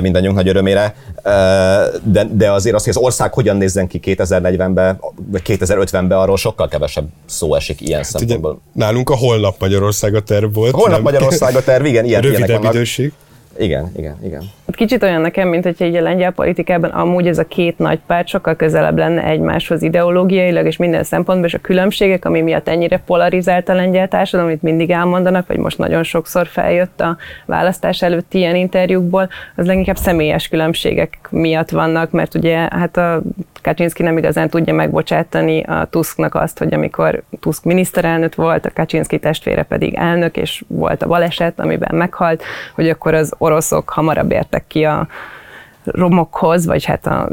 [0.00, 0.94] mindannyiunk nagy örömére,
[2.02, 6.68] de, de azért az, hogy az ország hogyan nézzen ki 2040-ben, vagy 2050-ben, arról sokkal
[6.68, 8.50] kevesebb szó esik ilyen hát szempontból.
[8.50, 10.74] Ugye, nálunk a holnap Magyarország a terv volt.
[10.74, 11.02] Holnap nem?
[11.02, 13.12] Magyarország a terv, igen, ilyen Rövidebb időség.
[13.58, 14.40] Igen, igen, igen.
[14.66, 17.98] Hát kicsit olyan nekem, mint hogyha így a lengyel politikában amúgy ez a két nagy
[18.06, 22.98] párt sokkal közelebb lenne egymáshoz ideológiailag és minden szempontból, és a különbségek, ami miatt ennyire
[23.06, 27.16] polarizált a lengyel társadalom, amit mindig elmondanak, vagy most nagyon sokszor feljött a
[27.46, 33.22] választás előtt ilyen interjúkból, az leginkább személyes különbségek miatt vannak, mert ugye hát a
[33.62, 39.18] Kaczynski nem igazán tudja megbocsátani a Tusknak azt, hogy amikor Tusk miniszterelnök volt, a Kaczynski
[39.18, 42.42] testvére pedig elnök, és volt a baleset, amiben meghalt,
[42.74, 45.08] hogy akkor az oroszok hamarabb értek ki a
[45.84, 47.28] romokhoz, vagy hát a...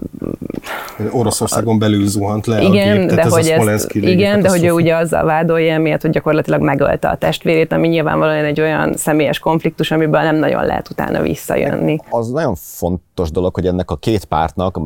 [1.12, 4.96] Oroszországon belül zuhant le igen, a gép, de hogy ezt, igen, de hogy ő ugye
[4.96, 10.22] azzal vádolja miatt, hogy gyakorlatilag megölte a testvérét, ami nyilvánvalóan egy olyan személyes konfliktus, amiből
[10.22, 12.00] nem nagyon lehet utána visszajönni.
[12.10, 14.80] Az nagyon fontos dolog, hogy ennek a két pártnak,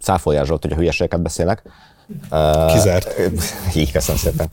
[0.00, 1.62] Száfolyás Zsolt, hogy a hülyeségeket beszélek.
[2.72, 3.14] Kizárt.
[3.76, 4.46] Így, köszönöm szépen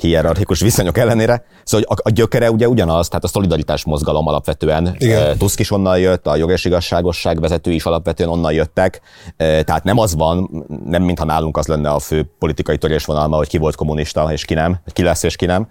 [0.00, 1.44] hierarchikus viszonyok ellenére.
[1.64, 4.94] Szóval a, a gyökere ugye ugyanaz, tehát a szolidaritás mozgalom alapvetően.
[4.98, 5.38] Igen.
[5.38, 9.00] Tusk is onnan jött, a jog és igazságosság vezetői is alapvetően onnan jöttek.
[9.36, 13.58] Tehát nem az van, nem mintha nálunk az lenne a fő politikai törésvonalma, hogy ki
[13.58, 15.68] volt kommunista és ki nem, ki lesz és ki nem,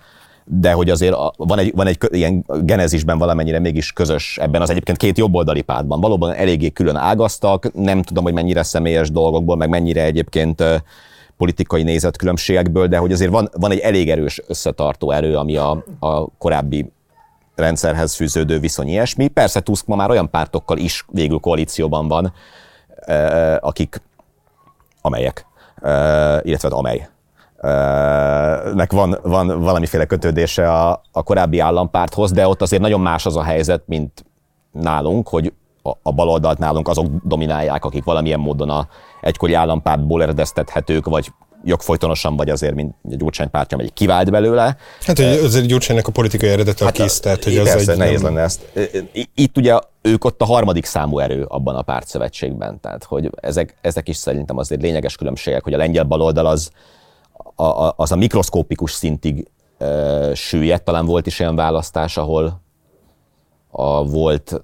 [0.50, 4.98] de hogy azért van egy, van egy ilyen genezisben valamennyire mégis közös ebben az egyébként
[4.98, 6.00] két jobboldali pártban.
[6.00, 10.64] Valóban eléggé külön ágaztak, nem tudom, hogy mennyire személyes dolgokból, meg mennyire egyébként
[11.38, 16.28] politikai nézetkülönbségekből, de hogy azért van, van egy elég erős összetartó erő, ami a, a
[16.38, 16.92] korábbi
[17.56, 19.28] rendszerhez fűződő viszony ilyesmi.
[19.28, 22.34] Persze Tusk ma már olyan pártokkal is végül koalícióban van,
[23.60, 24.02] akik,
[25.02, 25.46] amelyek,
[26.42, 27.10] illetve amely,
[28.74, 33.36] nek van, van valamiféle kötődése a, a korábbi állampárthoz, de ott azért nagyon más az
[33.36, 34.26] a helyzet, mint
[34.72, 38.88] nálunk, hogy a, a baloldalt nálunk azok dominálják, akik valamilyen módon a
[39.28, 41.32] egykori állampártból eredeztethetők, vagy
[41.64, 44.78] jogfolytonosan, vagy azért, mint a Gyurcsány pártja, egy kivált belőle.
[45.02, 47.98] Hát, hogy azért Gyurcsánynak a politikai eredete hát a kis, tehát hogy az persze, egy...
[47.98, 48.72] nehéz lenne ezt.
[49.36, 54.08] Itt ugye ők ott a harmadik számú erő abban a pártszövetségben, tehát hogy ezek, ezek
[54.08, 56.72] is szerintem azért lényeges különbségek, hogy a lengyel baloldal az
[57.56, 62.62] a, a, az a mikroszkópikus szintig e, süllyedt, talán volt is olyan választás, ahol
[63.72, 64.62] a volt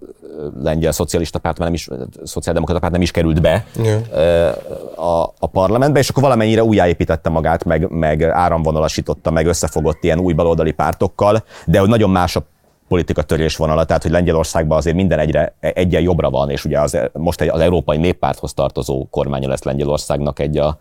[0.61, 1.89] lengyel szocialista párt, nem is,
[2.23, 4.55] szociáldemokrata párt nem is került be yeah.
[4.95, 10.33] a, a parlamentbe, és akkor valamennyire újjáépítette magát, meg, meg áramvonalasította, meg összefogott ilyen új
[10.33, 12.43] baloldali pártokkal, de hogy nagyon más a
[12.87, 16.97] politika törés vonala, tehát hogy Lengyelországban azért minden egyre egyen jobbra van, és ugye az,
[17.13, 20.77] most egy, az Európai Néppárthoz tartozó kormánya lesz Lengyelországnak egy a,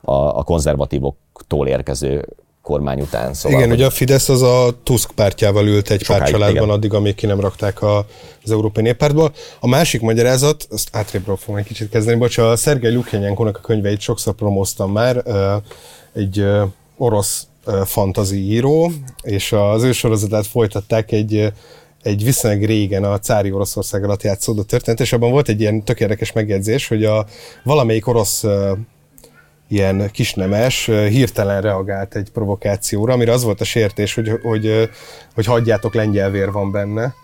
[0.00, 2.28] a, a konzervatívoktól érkező
[2.66, 3.34] kormány után.
[3.34, 3.78] Szóval, igen, hogy...
[3.78, 6.68] ugye a Fidesz az a Tusk pártjával ült egy pár családban igen.
[6.68, 8.06] addig, amíg ki nem rakták a,
[8.44, 9.32] az Európai Néppártból.
[9.60, 14.00] A másik magyarázat, azt átrébről fogom egy kicsit kezdeni, bocs, a Szergej Lukjanyenkónak a könyveit
[14.00, 15.22] sokszor promóztam már,
[16.14, 16.44] egy
[16.96, 17.46] orosz
[17.84, 21.52] fantazi író, és az ő sorozatát folytatták egy
[22.02, 26.00] egy viszonylag régen a cári Oroszország alatt játszódó történet, és abban volt egy ilyen tök
[26.00, 27.26] érdekes megjegyzés, hogy a
[27.64, 28.44] valamelyik orosz
[29.68, 34.90] ilyen kisnemes hirtelen reagált egy provokációra, amire az volt a sértés, hogy, hogy,
[35.34, 37.14] hogy hagyjátok, lengyel vér van benne.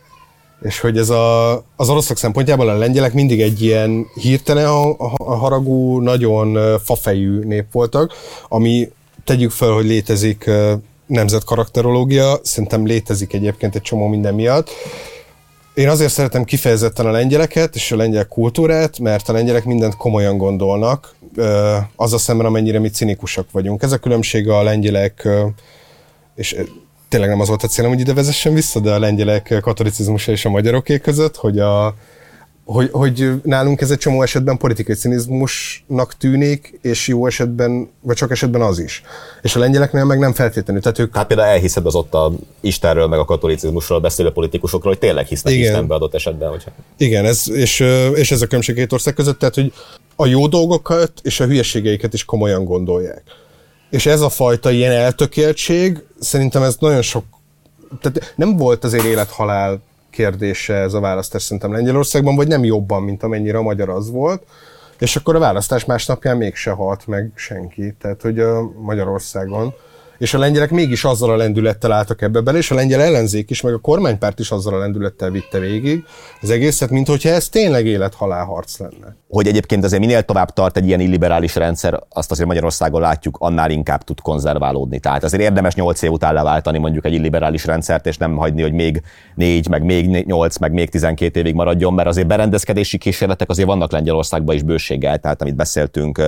[0.62, 6.78] És hogy ez a, az oroszok szempontjából a lengyelek mindig egy ilyen hirtelen haragú, nagyon
[6.78, 8.12] fafejű nép voltak,
[8.48, 8.90] ami
[9.24, 10.50] tegyük fel, hogy létezik
[11.06, 14.70] nemzetkarakterológia, szerintem létezik egyébként egy csomó minden miatt.
[15.74, 20.36] Én azért szeretem kifejezetten a lengyeleket és a lengyel kultúrát, mert a lengyelek mindent komolyan
[20.36, 21.14] gondolnak,
[21.96, 23.82] az a szemben, amennyire mi cinikusak vagyunk.
[23.82, 25.28] Ez a különbség a lengyelek,
[26.34, 26.56] és
[27.08, 30.44] tényleg nem az volt a célom, hogy ide vezessen vissza, de a lengyelek katolicizmusa és
[30.44, 31.94] a magyaroké között, hogy a,
[32.64, 38.30] hogy, hogy nálunk ez egy csomó esetben politikai cinizmusnak tűnik, és jó esetben, vagy csak
[38.30, 39.02] esetben az is.
[39.42, 40.82] És a lengyeleknél meg nem feltétlenül.
[40.82, 41.16] Tehát ők...
[41.16, 45.52] Hát például elhiszed az ott a Istenről, meg a katolicizmusról beszélő politikusokról, hogy tényleg hisznek
[45.52, 45.64] Igen.
[45.70, 46.48] Istenbe adott esetben.
[46.50, 46.70] Hogyha...
[46.96, 47.80] Igen, ez, és,
[48.14, 49.72] és ez a különbség két ország között, tehát hogy
[50.16, 53.22] a jó dolgokat és a hülyeségeiket is komolyan gondolják.
[53.90, 57.24] És ez a fajta ilyen eltökéltség, szerintem ez nagyon sok,
[58.00, 59.80] tehát nem volt azért élet-halál
[60.12, 64.42] kérdése ez a választás szerintem Lengyelországban, vagy nem jobban, mint amennyire a magyar az volt.
[64.98, 69.74] És akkor a választás másnapján mégse halt meg senki, tehát hogy a Magyarországon
[70.22, 73.60] és a lengyelek mégis azzal a lendülettel álltak ebbe bele, és a lengyel ellenzék is,
[73.60, 76.04] meg a kormánypárt is azzal a lendülettel vitte végig
[76.40, 79.16] az egészet, mint hogyha ez tényleg élet-halál harc lenne.
[79.28, 83.70] Hogy egyébként azért minél tovább tart egy ilyen illiberális rendszer, azt azért Magyarországon látjuk, annál
[83.70, 84.98] inkább tud konzerválódni.
[84.98, 88.72] Tehát azért érdemes 8 év után leváltani mondjuk egy illiberális rendszert, és nem hagyni, hogy
[88.72, 89.02] még
[89.34, 93.92] 4, meg még 8, meg még 12 évig maradjon, mert azért berendezkedési kísérletek azért vannak
[93.92, 96.22] Lengyelországban is bőséggel, tehát amit beszéltünk,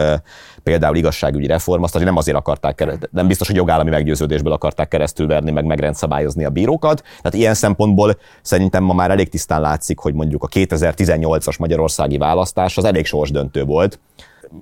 [0.62, 5.50] például igazságügyi reform, azt azért nem azért akarták, nem biztos, hogy jogállami meggyőződésből akarták keresztülverni,
[5.50, 7.02] meg megrendszabályozni a bírókat.
[7.02, 12.76] Tehát ilyen szempontból szerintem ma már elég tisztán látszik, hogy mondjuk a 2018-as magyarországi választás
[12.76, 13.98] az elég sorsdöntő volt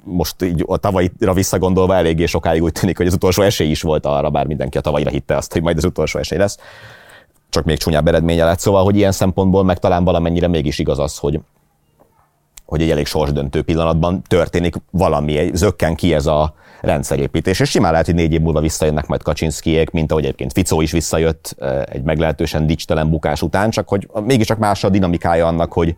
[0.05, 4.07] most így a tavalyra visszagondolva eléggé sokáig úgy tűnik, hogy az utolsó esély is volt
[4.07, 6.59] arra, bár mindenki a tavalyra hitte azt, hogy majd az utolsó esély lesz.
[7.49, 11.19] Csak még csúnyább eredménye lett, szóval, hogy ilyen szempontból meg talán valamennyire mégis igaz az,
[11.19, 11.41] hogy,
[12.65, 17.61] hogy egy elég sorsdöntő pillanatban történik valami, zökken ki ez a rendszerépítés.
[17.61, 20.93] És simán lehet, hogy négy év múlva visszajönnek majd Kaczynszkijék, mint ahogy egyébként Ficó is
[20.93, 25.97] visszajött egy meglehetősen dicstelen bukás után, csak hogy mégiscsak más a dinamikája annak, hogy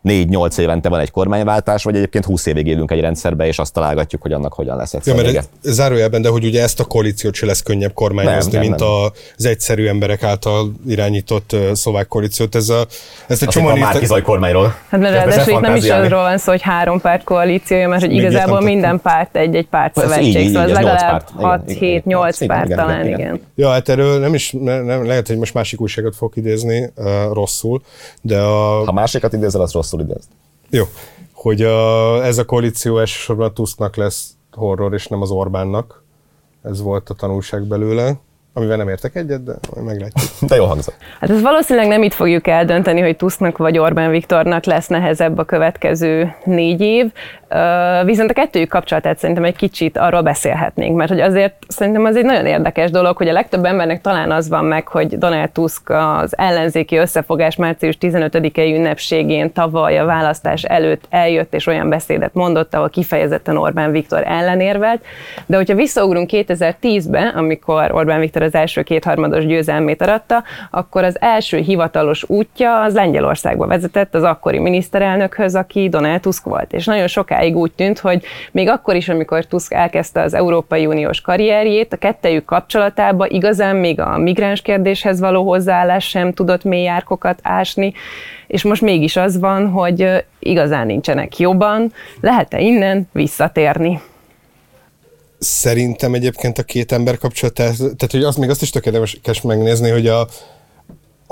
[0.00, 4.22] négy-nyolc évente van egy kormányváltás, vagy egyébként 20 évig élünk egy rendszerbe, és azt találgatjuk,
[4.22, 7.46] hogy annak hogyan lesz egyszer ja, mert zárójelben, de hogy ugye ezt a koalíciót se
[7.46, 9.10] lesz könnyebb kormányozni, nem, nem, mint nem.
[9.36, 12.54] az egyszerű emberek által irányított szlovák koalíciót.
[12.54, 12.86] Ez a,
[13.26, 14.74] ezt a csomó a Márkizaj kormányról.
[14.88, 18.12] Hát mert ráadásul itt nem is arról van szó, hogy három párt koalíciója, mert hogy
[18.12, 23.40] igazából minden párt egy-egy párt szövetség, szóval ez legalább 6-7-8 párt talán, igen.
[23.54, 26.92] Ja, hát erről nem is, nem, lehet, hogy most másik újságot fog idézni
[27.32, 27.82] rosszul,
[28.22, 28.84] de a...
[28.84, 30.28] Ha másikat idézel, az rossz idézt.
[30.70, 30.84] Jó,
[31.32, 36.02] hogy a, ez a koalíció elsősorban a Tusknak lesz horror, és nem az Orbánnak.
[36.62, 38.20] Ez volt a tanulság belőle
[38.60, 39.52] amivel nem értek egyet, de
[39.84, 40.30] meglátjuk.
[40.50, 40.94] De jó hangzott.
[41.20, 45.44] Hát ez valószínűleg nem itt fogjuk eldönteni, hogy Tusknak vagy Orbán Viktornak lesz nehezebb a
[45.44, 47.12] következő négy év,
[48.04, 52.24] viszont a kettőjük kapcsolatát szerintem egy kicsit arról beszélhetnénk, mert hogy azért szerintem az egy
[52.24, 56.38] nagyon érdekes dolog, hogy a legtöbb embernek talán az van meg, hogy Donald Tusk az
[56.38, 62.88] ellenzéki összefogás március 15-i ünnepségén tavaly a választás előtt eljött és olyan beszédet mondott, ahol
[62.88, 65.04] kifejezetten Orbán Viktor ellenérvelt,
[65.46, 71.58] de hogyha visszaugrunk 2010-be, amikor Orbán Viktor az első kétharmados győzelmét aratta, akkor az első
[71.58, 76.72] hivatalos útja az Lengyelországba vezetett az akkori miniszterelnökhöz, aki Donald Tusk volt.
[76.72, 81.20] És nagyon sokáig úgy tűnt, hogy még akkor is, amikor Tusk elkezdte az Európai Uniós
[81.20, 87.38] karrierjét, a kettejük kapcsolatába igazán még a migráns kérdéshez való hozzáállás sem tudott mély árkokat
[87.42, 87.92] ásni,
[88.46, 94.00] és most mégis az van, hogy igazán nincsenek jobban, lehet-e innen visszatérni?
[95.42, 100.06] Szerintem egyébként a két ember kapcsolatát, tehát hogy az még azt is tökéletes megnézni, hogy
[100.06, 100.28] a,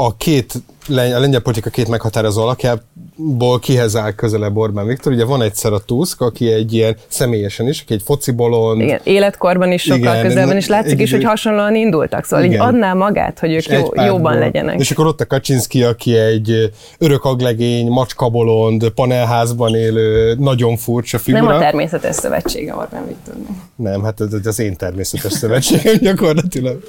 [0.01, 0.53] a két
[0.89, 5.13] a lengyel politika két meghatározó alakjából kihez áll közelebb Orbán Viktor.
[5.13, 8.81] Ugye van egyszer a Tusk, aki egy ilyen személyesen is, aki egy foci bolond.
[8.81, 12.57] Igen, életkorban is sokkal Igen, közelben, és látszik egy, is, hogy hasonlóan indultak, szóval igen.
[12.57, 14.79] így adná magát, hogy ők jó, jóban legyenek.
[14.81, 21.45] És akkor ott a Kaczynski, aki egy örök aglegény, macskabolond, panelházban élő, nagyon furcsa figura.
[21.45, 23.35] Nem a természetes szövetsége Orbán Viktor.
[23.77, 26.83] Nem, hát ez az én természetes szövetségem gyakorlatilag.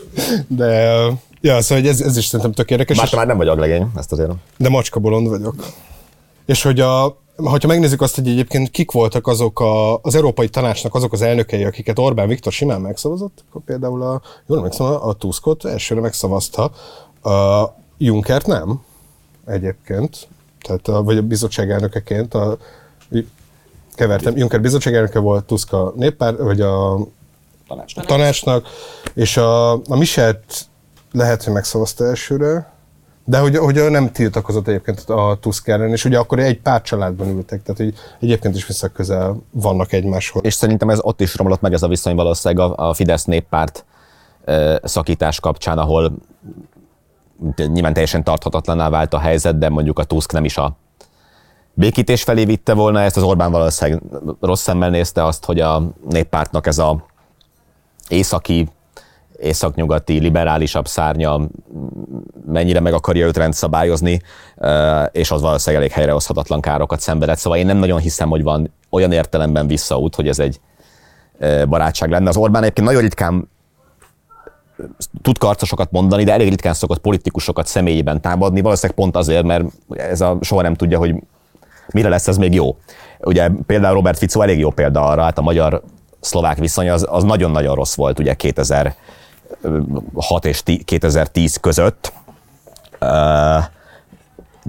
[0.48, 0.98] De
[1.41, 2.97] Ja, szóval ez, ez is szerintem tök érdekes.
[2.97, 4.32] Már, már nem vagy aglegény, ezt azért.
[4.58, 5.56] De macska bolond vagyok.
[6.45, 10.95] És hogy a, ha megnézzük azt, hogy egyébként kik voltak azok a, az Európai Tanácsnak
[10.95, 15.65] azok az elnökei, akiket Orbán Viktor simán megszavazott, akkor például a, jól emlékszem, a Tuskot
[15.65, 16.71] elsőre megszavazta,
[17.23, 17.65] a
[17.97, 18.82] Junkert nem,
[19.45, 20.28] egyébként,
[20.62, 22.58] tehát a, vagy a bizottság elnökeként, a,
[23.95, 26.97] kevertem, Juncker bizottság elnöke volt, Tusk a néppár, vagy a
[27.67, 28.67] tanácsnak, tanácsnak
[29.13, 30.68] és a, a Michelt
[31.12, 32.72] lehet, hogy megszavazta elsőre,
[33.26, 37.28] de hogy, hogy nem tiltakozott egyébként a Tusk ellen, és ugye akkor egy pár családban
[37.28, 40.41] ültek, tehát hogy egyébként is vissza közel vannak egymáshoz.
[40.45, 43.86] És szerintem ez ott is romlott meg ez a viszony valószínűleg a, a Fidesz néppárt
[44.84, 46.13] szakítás kapcsán, ahol
[47.56, 50.78] nyilván teljesen tarthatatlaná vált a helyzet, de mondjuk a Tusk nem is a
[51.74, 54.02] békítés felé vitte volna ezt, az Orbán valószínűleg
[54.41, 57.06] rossz szemmel nézte azt, hogy a néppártnak ez a
[58.08, 58.67] északi
[59.41, 61.39] északnyugati, liberálisabb szárnya
[62.45, 64.21] mennyire meg akarja őt rendszabályozni,
[65.12, 67.38] és az valószínűleg elég helyrehozhatatlan károkat szenvedett.
[67.38, 70.60] Szóval én nem nagyon hiszem, hogy van olyan értelemben visszaút, hogy ez egy
[71.67, 72.30] barátság lenne.
[72.30, 73.49] Az Orbán egyébként nagyon ritkán
[75.21, 80.21] tud karcosokat mondani, de elég ritkán szokott politikusokat személyében támadni, valószínűleg pont azért, mert ez
[80.21, 81.15] a soha nem tudja, hogy
[81.93, 82.78] mire lesz ez még jó.
[83.19, 87.75] Ugye például Robert Fico elég jó példa arra, hát a magyar-szlovák viszony az, az nagyon-nagyon
[87.75, 88.95] rossz volt ugye 2000
[90.15, 92.13] 6 és 2010 között.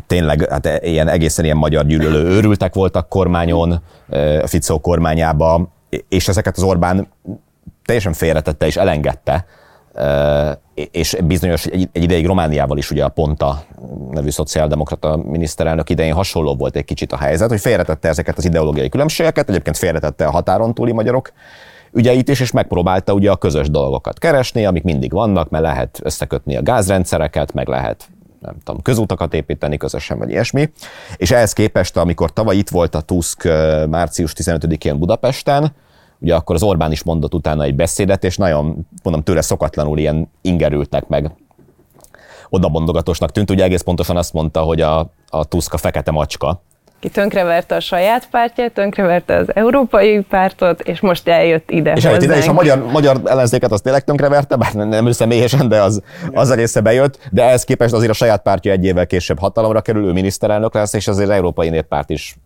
[0.06, 3.82] Tényleg hát e, ilyen egészen ilyen magyar gyűlölő őrültek voltak kormányon,
[4.44, 5.68] Ficó kormányába,
[6.08, 7.08] és ezeket az Orbán
[7.84, 9.46] teljesen félretette és elengedte,
[10.90, 13.62] és bizonyos egy, egy ideig Romániával is ugye a Ponta
[14.10, 18.88] nevű szociáldemokrata miniszterelnök idején hasonló volt egy kicsit a helyzet, hogy félretette ezeket az ideológiai
[18.88, 21.32] különbségeket, egyébként félretette a határon túli magyarok
[21.92, 26.56] ügyeit is, és megpróbálta ugye a közös dolgokat keresni, amik mindig vannak, mert lehet összekötni
[26.56, 28.08] a gázrendszereket, meg lehet
[28.40, 30.70] nem tudom, közutakat építeni közösen, vagy ilyesmi.
[31.16, 33.44] És ehhez képest, amikor tavaly itt volt a Tusk
[33.88, 35.72] március 15-én Budapesten,
[36.18, 40.30] ugye akkor az Orbán is mondott utána egy beszédet, és nagyon, mondom, tőle szokatlanul ilyen
[40.40, 41.32] ingerültnek meg
[42.50, 43.50] odabondogatosnak tűnt.
[43.50, 46.62] Ugye egész pontosan azt mondta, hogy a, a Tusk a fekete macska,
[47.00, 51.92] ki tönkreverte a saját pártját, tönkreverte az európai pártot, és most eljött ide.
[51.92, 55.68] És eljött ide, és a magyar, magyar ellenzéket az tényleg tönkreverte, bár nem ő személyesen,
[55.68, 59.06] de az, az a része bejött, de ehhez képest azért a saját pártja egy évvel
[59.06, 62.36] később hatalomra kerül, ő miniszterelnök lesz, és azért az európai néppárt is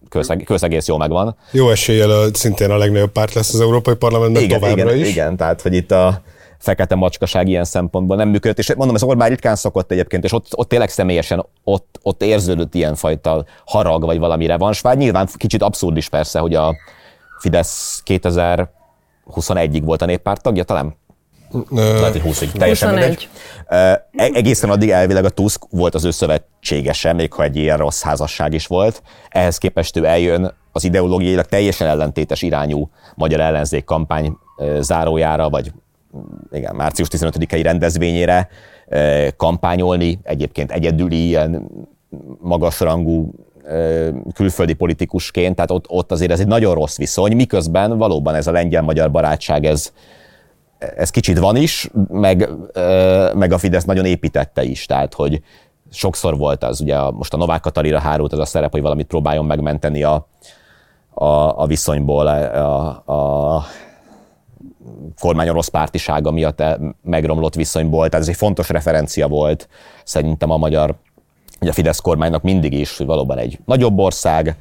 [0.44, 1.36] közegész jó megvan.
[1.50, 5.08] Jó eséllyel szintén a legnagyobb párt lesz az Európai Parlamentben igen, továbbra igen, is.
[5.08, 6.22] Igen, tehát hogy itt a,
[6.64, 10.46] fekete macskaság ilyen szempontból nem működött, és mondom, ez Orbán ritkán szokott egyébként, és ott,
[10.50, 14.98] ott tényleg személyesen ott, ott érződött ilyenfajta harag, vagy valami revansvágy.
[14.98, 16.76] Nyilván kicsit abszurd is persze, hogy a
[17.38, 20.96] Fidesz 2021-ig volt a néppárt tagja, talán?
[21.70, 23.08] Lehet, hogy 20-ig, teljesen 21.
[23.08, 23.28] mindegy.
[23.66, 28.02] E- egészen addig elvileg a Tusk volt az ő szövetségese, még ha egy ilyen rossz
[28.02, 29.02] házasság is volt.
[29.28, 34.36] Ehhez képest ő eljön az ideológiailag teljesen ellentétes irányú magyar ellenzék kampány
[34.78, 35.72] zárójára, vagy
[36.52, 38.48] igen, március 15-i rendezvényére
[39.36, 41.68] kampányolni, egyébként egyedüli ilyen
[42.40, 43.34] magasrangú
[44.34, 48.52] külföldi politikusként, tehát ott, ott azért ez egy nagyon rossz viszony, miközben valóban ez a
[48.52, 49.92] lengyel-magyar barátság, ez,
[50.78, 52.48] ez kicsit van is, meg,
[53.34, 55.40] meg a Fidesz nagyon építette is, tehát hogy
[55.90, 59.44] sokszor volt az, ugye most a Novák Katarira hárult az a szerep, hogy valamit próbáljon
[59.44, 60.28] megmenteni a,
[61.14, 63.64] a, a viszonyból a, a,
[65.20, 66.62] kormány orosz pártisága miatt
[67.02, 69.68] megromlott viszonyból, tehát ez egy fontos referencia volt
[70.04, 70.94] szerintem a magyar,
[71.60, 74.56] a Fidesz kormánynak mindig is, hogy valóban egy nagyobb ország,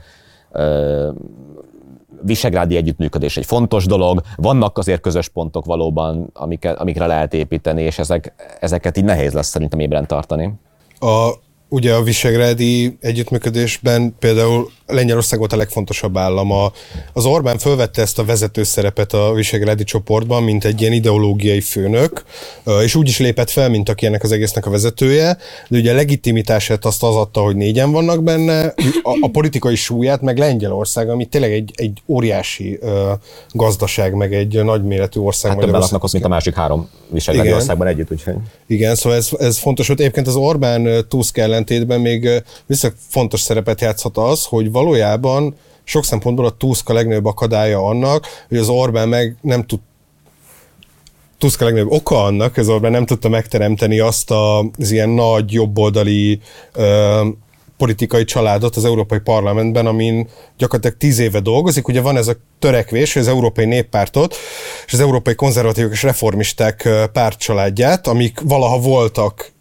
[2.22, 8.00] visegrádi együttműködés egy fontos dolog, vannak azért közös pontok valóban, amiket, amikre lehet építeni, és
[8.00, 10.54] ezek, ezeket így nehéz lesz szerintem ébren tartani.
[11.00, 11.30] A,
[11.74, 16.72] ugye a Visegrádi együttműködésben például Lengyelország volt a legfontosabb állama.
[17.14, 22.24] Az Orbán fölvette ezt a vezető szerepet a Visegrádi csoportban, mint egy ilyen ideológiai főnök,
[22.84, 25.38] és úgy is lépett fel, mint aki ennek az egésznek a vezetője,
[25.68, 28.66] de ugye a legitimitását azt az adta, hogy négyen vannak benne,
[29.04, 32.90] a, a politikai súlyát, meg Lengyelország, ami tényleg egy, egy óriási uh,
[33.52, 35.52] gazdaság, meg egy nagyméretű ország.
[35.52, 38.36] Hát többen laknak ott, mint a másik három Visegrádi országban együtt, úgyhogy.
[38.68, 43.82] Igen, szóval ez, ez fontos, hogy egyébként az Orbán Tusk ellentétben még vissza fontos szerepet
[43.82, 49.10] játszhat az, hogy valójában sok szempontból a Tusk a legnagyobb akadálya annak, hogy az Orbán
[49.10, 49.80] meg nem tud
[51.38, 56.40] Tusk a legnagyobb oka annak, az Orbán nem tudta megteremteni azt az ilyen nagy jobboldali
[56.74, 57.28] ö,
[57.78, 61.88] politikai családot az Európai Parlamentben, amin gyakorlatilag tíz éve dolgozik.
[61.88, 64.36] Ugye van ez a törekvés, hogy az Európai Néppártot
[64.86, 69.52] és az Európai Konzervatívok és Reformisták pártcsaládját, amik valaha voltak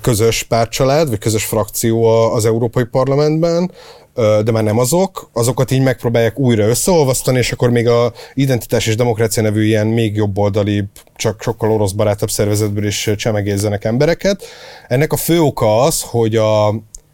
[0.00, 3.70] közös pártcsalád, vagy közös frakció az Európai Parlamentben,
[4.14, 8.96] de már nem azok, azokat így megpróbálják újra összeolvasztani, és akkor még a Identitás és
[8.96, 10.84] Demokrácia nevű ilyen még jobboldali,
[11.16, 14.44] csak sokkal orosz barátabb szervezetből is csemegézzenek embereket.
[14.88, 16.68] Ennek a fő oka az, hogy a,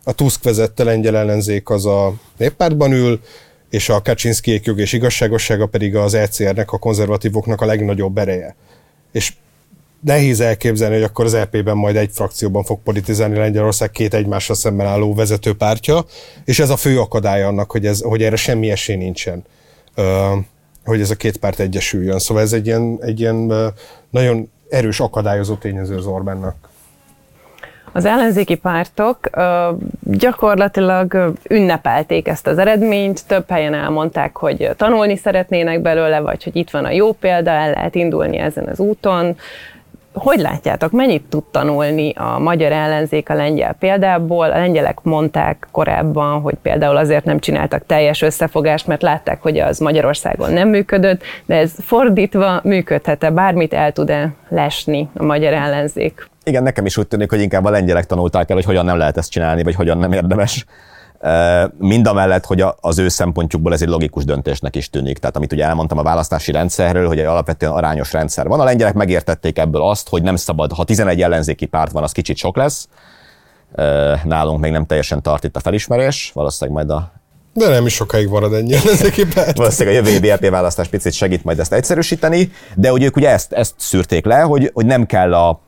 [0.04, 3.20] a Tusk vezette lengyel ellenzék az a néppártban ül,
[3.70, 8.56] és a Kaczynszkiék jog és igazságossága pedig az ECR-nek, a konzervatívoknak a legnagyobb ereje.
[9.12, 9.32] És
[10.00, 14.86] nehéz elképzelni, hogy akkor az EP-ben majd egy frakcióban fog politizálni Lengyelország két egymásra szemben
[14.86, 16.04] álló vezetőpártja,
[16.44, 19.44] és ez a fő akadály annak, hogy, ez, hogy erre semmi esély nincsen,
[20.84, 22.18] hogy ez a két párt egyesüljön.
[22.18, 23.52] Szóval ez egy ilyen, egy ilyen
[24.10, 26.68] nagyon erős akadályozó tényező az Orbánnak.
[27.92, 29.18] Az ellenzéki pártok
[30.00, 36.70] gyakorlatilag ünnepelték ezt az eredményt, több helyen elmondták, hogy tanulni szeretnének belőle, vagy hogy itt
[36.70, 39.36] van a jó példa, el lehet indulni ezen az úton.
[40.12, 44.50] Hogy látjátok, mennyit tud tanulni a magyar ellenzék a lengyel példából?
[44.50, 49.78] A lengyelek mondták korábban, hogy például azért nem csináltak teljes összefogást, mert látták, hogy az
[49.78, 56.28] Magyarországon nem működött, de ez fordítva működhet-e, bármit el tud-e lesni a magyar ellenzék?
[56.44, 59.16] Igen, nekem is úgy tűnik, hogy inkább a lengyelek tanulták el, hogy hogyan nem lehet
[59.16, 60.64] ezt csinálni, vagy hogyan nem érdemes.
[61.78, 65.18] Mind a mellett, hogy az ő szempontjukból ez egy logikus döntésnek is tűnik.
[65.18, 68.60] Tehát amit ugye elmondtam a választási rendszerről, hogy egy alapvetően arányos rendszer van.
[68.60, 72.36] A lengyelek megértették ebből azt, hogy nem szabad, ha 11 ellenzéki párt van, az kicsit
[72.36, 72.88] sok lesz.
[74.24, 77.12] Nálunk még nem teljesen tart itt a felismerés, valószínűleg majd a
[77.52, 79.56] de nem is sokáig marad ennyi ellenzéki párt.
[79.56, 83.52] Valószínűleg a jövő BLP választás picit segít majd ezt egyszerűsíteni, de hogy ők ugye ezt,
[83.52, 85.60] ezt szűrték le, hogy, hogy nem kell a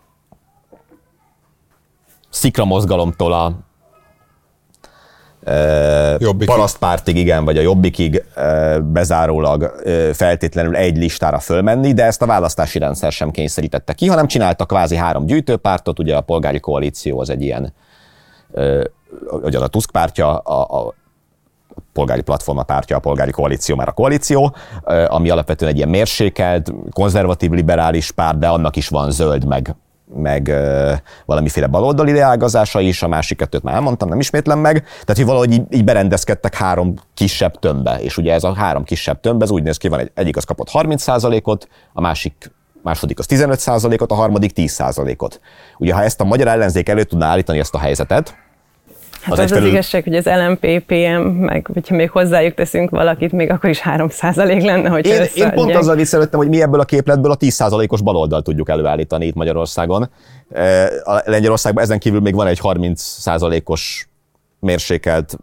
[2.30, 3.69] szikra mozgalomtól a
[6.18, 6.54] Jobbikig.
[6.54, 8.24] parasztpártig, igen, vagy a jobbikig
[8.82, 9.82] bezárólag
[10.12, 14.96] feltétlenül egy listára fölmenni, de ezt a választási rendszer sem kényszerítette ki, hanem csináltak kvázi
[14.96, 17.72] három gyűjtőpártot, ugye a polgári koalíció az egy ilyen,
[19.30, 20.94] ugye a Tusk pártja, a, a
[21.92, 24.54] polgári platforma pártja, a polgári koalíció már a koalíció,
[25.06, 29.74] ami alapvetően egy ilyen mérsékelt, konzervatív liberális párt, de annak is van zöld, meg
[30.14, 30.92] meg uh,
[31.26, 34.82] valamiféle baloldali leágazása is, a másik kettőt már elmondtam, nem ismétlem meg.
[34.82, 39.20] Tehát, hogy valahogy így, így berendezkedtek három kisebb tömbbe, és ugye ez a három kisebb
[39.20, 42.50] tömb, ez úgy néz ki, van egy, egyik az kapott 30%-ot, a másik
[42.82, 45.40] második az 15%-ot, a harmadik 10%-ot.
[45.78, 48.34] Ugye, ha ezt a magyar ellenzék elő tudná állítani ezt a helyzetet,
[49.20, 49.64] Hát az, az egyfelül...
[49.64, 54.08] az igazság, hogy az LMPPM, meg hogyha még hozzájuk teszünk valakit, még akkor is 3
[54.20, 58.02] lenne, hogy én, én pont azzal viccelődtem, hogy mi ebből a képletből a 10 os
[58.02, 60.10] baloldal tudjuk előállítani itt Magyarországon.
[60.52, 63.16] E, a Lengyelországban ezen kívül még van egy 30
[63.64, 64.08] os
[64.58, 65.38] mérsékelt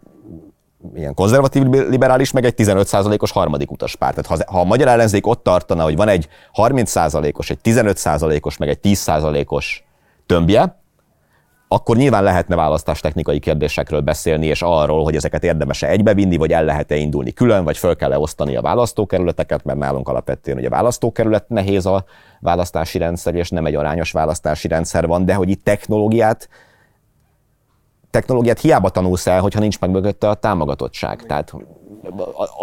[0.94, 4.14] ilyen konzervatív liberális, meg egy 15%-os harmadik utaspárt.
[4.14, 8.68] Tehát ha, ha a magyar ellenzék ott tartana, hogy van egy 30%-os, egy 15%-os, meg
[8.68, 9.84] egy 10%-os
[10.26, 10.80] tömbje,
[11.68, 16.96] akkor nyilván lehetne választástechnikai kérdésekről beszélni, és arról, hogy ezeket érdemes-e egybevinni, vagy el lehet-e
[16.96, 21.86] indulni külön, vagy föl kell-e osztani a választókerületeket, mert nálunk alapvetően hogy a választókerület nehéz
[21.86, 22.04] a
[22.40, 26.48] választási rendszer, és nem egy arányos választási rendszer van, de hogy itt technológiát
[28.10, 31.26] technológiát hiába tanulsz el, hogyha nincs meg mögötte a támogatottság.
[31.26, 31.54] Tehát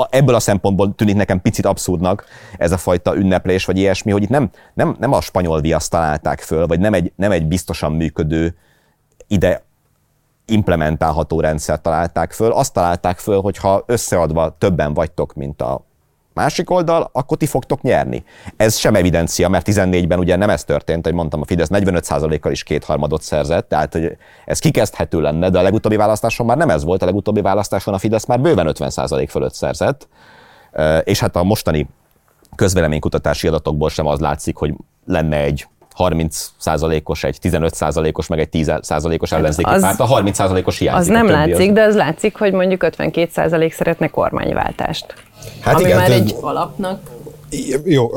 [0.10, 2.26] ebből a szempontból tűnik nekem picit abszurdnak
[2.58, 6.40] ez a fajta ünneplés, vagy ilyesmi, hogy itt nem, nem, nem a spanyol viaszt találták
[6.40, 8.56] föl, vagy nem egy, nem egy biztosan működő
[9.28, 9.64] ide
[10.46, 12.52] implementálható rendszert találták föl.
[12.52, 15.84] Azt találták föl, hogy ha összeadva többen vagytok, mint a
[16.34, 18.24] másik oldal, akkor ti fogtok nyerni.
[18.58, 22.64] Ez sem evidencia, mert 14-ben ugye nem ez történt, hogy mondtam, a Fidesz 45%-kal is
[22.64, 27.02] kétharmadot szerzett, tehát hogy ez kikezdhető lenne, de a legutóbbi választáson már nem ez volt,
[27.02, 30.08] a legutóbbi választáson a Fidesz már bőven 50% fölött szerzett,
[31.04, 31.90] és hát a mostani
[32.56, 34.74] közvéleménykutatási adatokból sem az látszik, hogy
[35.06, 35.68] lenne egy
[35.98, 41.14] 30%-os, egy 15%-os, meg egy 10%-os ellenzéki az- párt, a 30%-os hiányzik.
[41.14, 45.14] Az a nem látszik, de az látszik, hogy mondjuk 52% szeretne kormányváltást.
[45.60, 47.12] Hát ami igen, már egy alapnak.
[47.84, 48.10] Jó,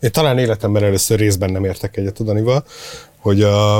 [0.00, 2.64] én talán életemben először részben nem értek egyet Danival,
[3.18, 3.78] hogy a,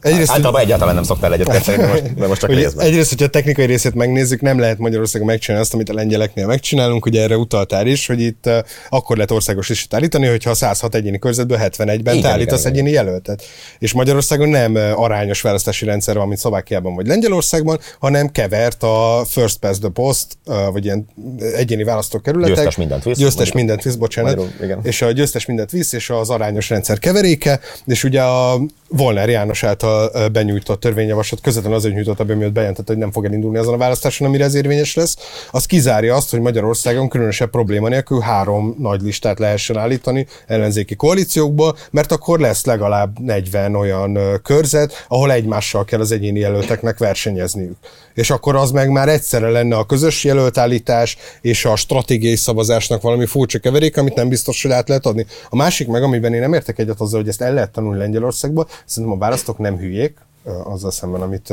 [0.00, 2.86] egyrészt, Általában egyáltalán nem szoktál egyet érteni, de most, de most csak részben.
[2.86, 7.06] egyrészt, hogyha a technikai részét megnézzük, nem lehet Magyarországon megcsinálni azt, amit a lengyeleknél megcsinálunk,
[7.06, 8.50] ugye erre utaltál is, hogy itt
[8.88, 12.72] akkor lehet országos listát állítani, hogyha a 106 egyéni körzetből 71-ben Igen, te állítasz igen,
[12.72, 13.42] egyéni jelöltet.
[13.78, 19.58] És Magyarországon nem arányos választási rendszer van, mint Szlovákiában vagy Lengyelországban, hanem kevert a first
[19.58, 20.26] past the post,
[20.72, 21.06] vagy ilyen
[21.54, 22.54] egyéni választókerületek.
[22.54, 24.36] Győztes mindent visz, Győztes mindent visz, bocsánat.
[24.36, 24.80] Magyarul, igen.
[24.82, 29.62] És a győztes mindent visz, és az arányos rendszer keveréke, és ugye a Volner János
[29.62, 33.74] által ö, benyújtott törvényjavaslat közvetlenül azért nyújtotta be, miatt bejelentette, hogy nem fog elindulni azon
[33.74, 35.16] a választáson, amire ez érvényes lesz.
[35.50, 41.76] Az kizárja azt, hogy Magyarországon különösebb probléma nélkül három nagy listát lehessen állítani ellenzéki koalíciókból,
[41.90, 47.76] mert akkor lesz legalább 40 olyan körzet, ahol egymással kell az egyéni jelölteknek versenyezniük.
[48.14, 53.26] És akkor az meg már egyszerre lenne a közös jelöltállítás és a stratégiai szavazásnak valami
[53.26, 55.26] furcsa keverék, amit nem biztos, hogy át lehet adni.
[55.48, 58.68] A másik meg, amiben én nem értek egyet azzal, hogy ezt el lehet tanulni Lengyelországból,
[58.84, 60.18] szerintem a választók nem hülyék,
[60.64, 61.48] azzal szemben, amit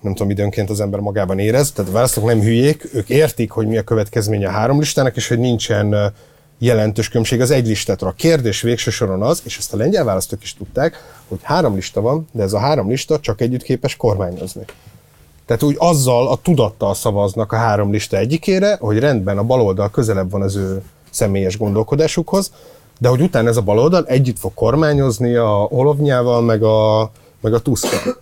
[0.00, 1.72] nem tudom, időnként az ember magában érez.
[1.72, 5.28] Tehát a választók nem hülyék, ők értik, hogy mi a következménye a három listának, és
[5.28, 6.12] hogy nincsen
[6.58, 8.08] jelentős különbség az egy listától.
[8.08, 10.96] A kérdés végső soron az, és ezt a lengyel választók is tudták,
[11.28, 14.64] hogy három lista van, de ez a három lista csak együtt képes kormányozni.
[15.46, 20.30] Tehát úgy azzal a tudattal szavaznak a három lista egyikére, hogy rendben a baloldal közelebb
[20.30, 22.52] van az ő személyes gondolkodásukhoz,
[23.00, 27.58] de hogy utána ez a baloldal együtt fog kormányozni a Olovnyával, meg a, meg a
[27.58, 28.16] Tuszkkal.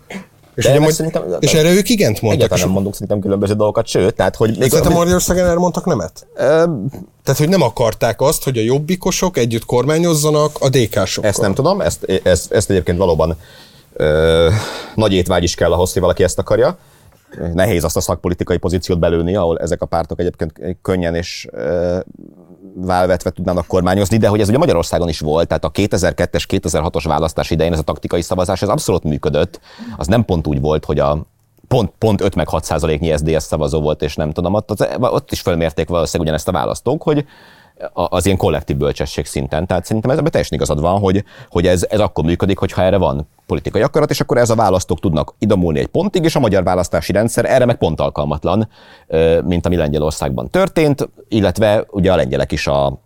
[0.55, 2.33] És, ugye, majd, szerintem- és erre ők igent mondtak.
[2.33, 6.27] Egyáltalán nem mondunk szerintem különböző dolgokat, sőt, tehát hogy még, Szerintem Magyarországon erre mondtak nemet.
[6.35, 6.41] Ö,
[7.23, 11.31] Tehát, hogy nem akarták azt, hogy a jobbikosok együtt kormányozzanak a DK-sokkal.
[11.31, 13.37] Ezt nem tudom, ezt, ezt, ezt egyébként valóban
[13.93, 14.49] ö,
[14.95, 16.79] nagy étvágy is kell ahhoz, hogy valaki ezt akarja.
[17.55, 20.53] Nehéz azt a szakpolitikai pozíciót belőni, ahol ezek a pártok egyébként
[20.83, 21.99] könnyen és ö,
[22.81, 27.51] válvetve tudnának kormányozni, de hogy ez ugye Magyarországon is volt, tehát a 2002-es, 2006-os választás
[27.51, 29.61] idején ez a taktikai szavazás, ez abszolút működött.
[29.97, 31.27] Az nem pont úgy volt, hogy a
[31.69, 35.41] pont, pont 5 meg 6 százaléknyi SZDSZ szavazó volt, és nem tudom, ott, ott is
[35.41, 37.25] fölmérték valószínűleg ugyanezt a választók, hogy
[37.93, 39.67] az ilyen kollektív bölcsesség szinten.
[39.67, 43.29] Tehát szerintem ebben teljesen igazad van, hogy, hogy ez, ez akkor működik, hogyha erre van
[43.47, 47.13] politikai akarat, és akkor ez a választók tudnak idomulni egy pontig, és a magyar választási
[47.13, 48.69] rendszer erre meg pont alkalmatlan,
[49.45, 53.01] mint ami Lengyelországban történt, illetve ugye a lengyelek is a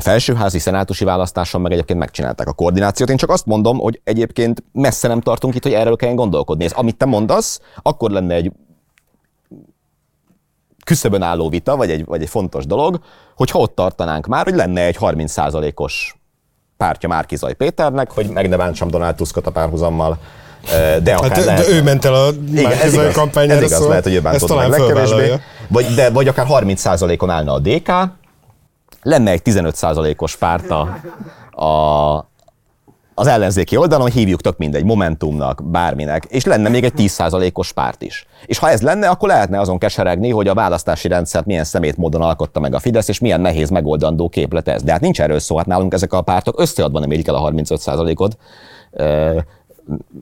[0.00, 3.10] felsőházi szenátusi választáson meg egyébként megcsinálták a koordinációt.
[3.10, 6.64] Én csak azt mondom, hogy egyébként messze nem tartunk itt, hogy erről kelljen gondolkodni.
[6.64, 8.52] Ez, amit te mondasz, akkor lenne egy
[10.90, 13.00] küszöbön álló vita, vagy egy, vagy egy fontos dolog,
[13.36, 16.14] hogyha ott tartanánk már, hogy lenne egy 30%-os
[16.76, 20.18] pártja Márkizaj Péternek, hogy meg ne bántsam Donald Tuskot a párhuzammal,
[21.02, 23.62] de akár Hát, de, lehet, de ő ment el a igen, ez igaz, kampányára, ez
[23.62, 25.32] igaz szóval lehet, hogy ő bántott meg legkevésbé,
[25.68, 27.90] vagy, de, vagy akár 30%-on állna a DK,
[29.02, 31.00] lenne egy 15%-os párta
[31.50, 32.29] a,
[33.20, 38.26] az ellenzéki oldalon, hívjuk tök mindegy, Momentumnak, bárminek, és lenne még egy 10%-os párt is.
[38.46, 42.22] És ha ez lenne, akkor lehetne azon keseregni, hogy a választási rendszert milyen szemét módon
[42.22, 44.82] alkotta meg a Fidesz, és milyen nehéz megoldandó képlet ez.
[44.82, 47.50] De hát nincs erről szó, hát nálunk ezek a pártok összeadva nem érik el a
[47.50, 48.36] 35%-ot,
[48.92, 49.38] Ö,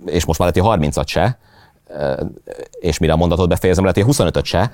[0.06, 1.38] és most már hogy 30-at se,
[2.80, 4.70] és mire a mondatot befejezem, lehet, hogy 25-öt se.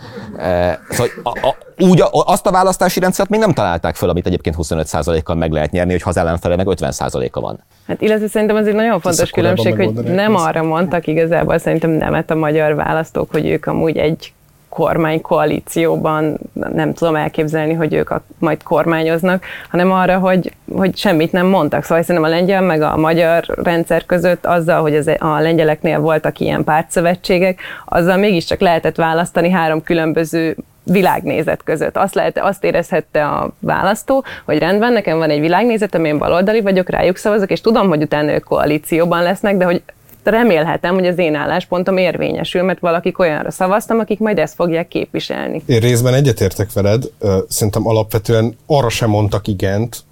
[0.89, 4.57] Szóval a, a, úgy a, azt a választási rendszert még nem találták föl, amit egyébként
[4.59, 7.61] 25%-kal meg lehet nyerni, hogy ha az ellenfele meg 50%-a van.
[7.87, 10.45] Hát illetve szerintem az egy nagyon fontos különbség, hogy nem ezt.
[10.45, 14.33] arra mondtak igazából szerintem nemet a magyar választók, hogy ők amúgy egy
[14.75, 21.47] kormánykoalícióban nem tudom elképzelni, hogy ők a, majd kormányoznak, hanem arra, hogy, hogy semmit nem
[21.47, 21.85] mondtak.
[21.85, 26.41] Szóval szerintem a lengyel meg a magyar rendszer között azzal, hogy az, a lengyeleknél voltak
[26.41, 31.97] ilyen pártszövetségek, azzal mégiscsak lehetett választani három különböző világnézet között.
[31.97, 36.91] Azt, lehet, azt érezhette a választó, hogy rendben, nekem van egy világnézetem, én baloldali vagyok,
[36.91, 39.83] rájuk szavazok, és tudom, hogy utána ők koalícióban lesznek, de hogy
[40.31, 45.63] remélhetem, hogy az én álláspontom érvényesül, mert valakik olyanra szavaztam, akik majd ezt fogják képviselni.
[45.67, 47.05] Én részben egyetértek veled,
[47.49, 50.05] szerintem alapvetően arra sem mondtak igent.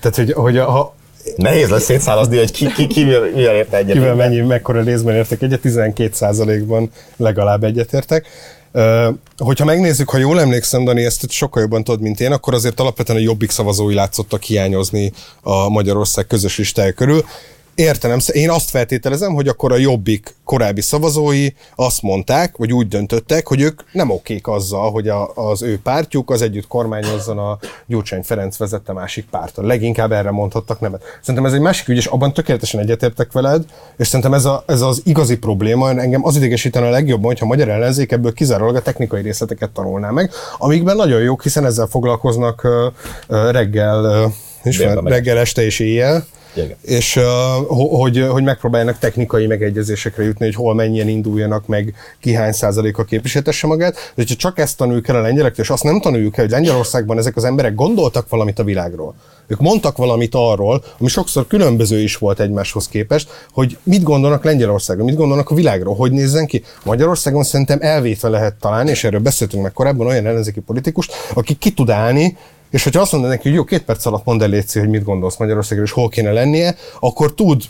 [0.00, 0.94] Tehát, hogy, hogy ha
[1.36, 3.92] Nehéz lesz szétszálazni, hogy ki, ki, ki mivel érte egyet.
[3.92, 8.26] kivel mennyi, mekkora részben értek egyet, 12%-ban legalább egyetértek.
[9.36, 13.18] Hogyha megnézzük, ha jól emlékszem, Dani, ezt sokkal jobban tudod, mint én, akkor azért alapvetően
[13.18, 15.12] a jobbik szavazói látszottak hiányozni
[15.42, 17.24] a Magyarország közös listája körül.
[17.76, 23.46] Értenem, én azt feltételezem, hogy akkor a Jobbik korábbi szavazói azt mondták, vagy úgy döntöttek,
[23.46, 28.22] hogy ők nem okék azzal, hogy a, az ő pártjuk az együtt kormányozzon a Gyurcsány
[28.22, 29.66] Ferenc vezette másik párton.
[29.66, 31.02] Leginkább erre mondhattak nevet.
[31.20, 33.64] Szerintem ez egy másik ügy, és abban tökéletesen egyetértek veled,
[33.96, 37.48] és szerintem ez, a, ez az igazi probléma, engem az idegesítene a legjobban, hogyha a
[37.48, 42.68] magyar ellenzék ebből kizárólag a technikai részleteket tanulná meg, amikben nagyon jók, hiszen ezzel foglalkoznak
[43.28, 46.26] reggel, és reggel, este és éjjel
[46.80, 47.20] És
[47.68, 53.66] hogy, hogy megpróbáljanak technikai megegyezésekre jutni, hogy hol mennyien induljanak meg, ki hány százaléka képviseltesse
[53.66, 53.94] magát.
[53.94, 57.18] De hogyha csak ezt tanuljuk el a lengyelektől, és azt nem tanuljuk el, hogy Lengyelországban
[57.18, 59.14] ezek az emberek gondoltak valamit a világról.
[59.46, 65.06] Ők mondtak valamit arról, ami sokszor különböző is volt egymáshoz képest, hogy mit gondolnak Lengyelországról,
[65.06, 66.62] mit gondolnak a világról, hogy nézzen ki.
[66.84, 71.70] Magyarországon szerintem elvétve lehet találni, és erről beszéltünk meg korábban, olyan ellenzéki politikust, aki ki
[71.70, 72.36] tud állni,
[72.76, 75.04] és hogyha azt mondod neki, hogy jó, két perc alatt mondd el Léci, hogy mit
[75.04, 77.62] gondolsz Magyarországról, és hol kéne lennie, akkor tud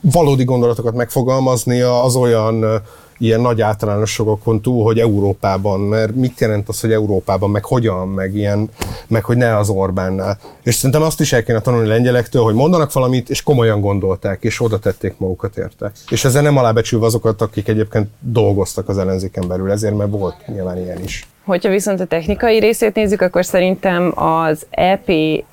[0.00, 2.82] valódi gondolatokat megfogalmazni az olyan
[3.18, 8.34] ilyen nagy általánosságokon túl, hogy Európában, mert mit jelent az, hogy Európában, meg hogyan, meg
[8.34, 8.70] ilyen,
[9.08, 10.38] meg hogy ne az Orbánnál.
[10.62, 14.60] És szerintem azt is el kéne tanulni lengyelektől, hogy mondanak valamit, és komolyan gondolták, és
[14.60, 15.92] oda tették magukat érte.
[16.08, 20.78] És ezzel nem alábecsülve azokat, akik egyébként dolgoztak az ellenzéken belül, ezért, mert volt nyilván
[20.78, 21.26] ilyen is.
[21.48, 25.08] Hogyha viszont a technikai részét nézzük, akkor szerintem az EP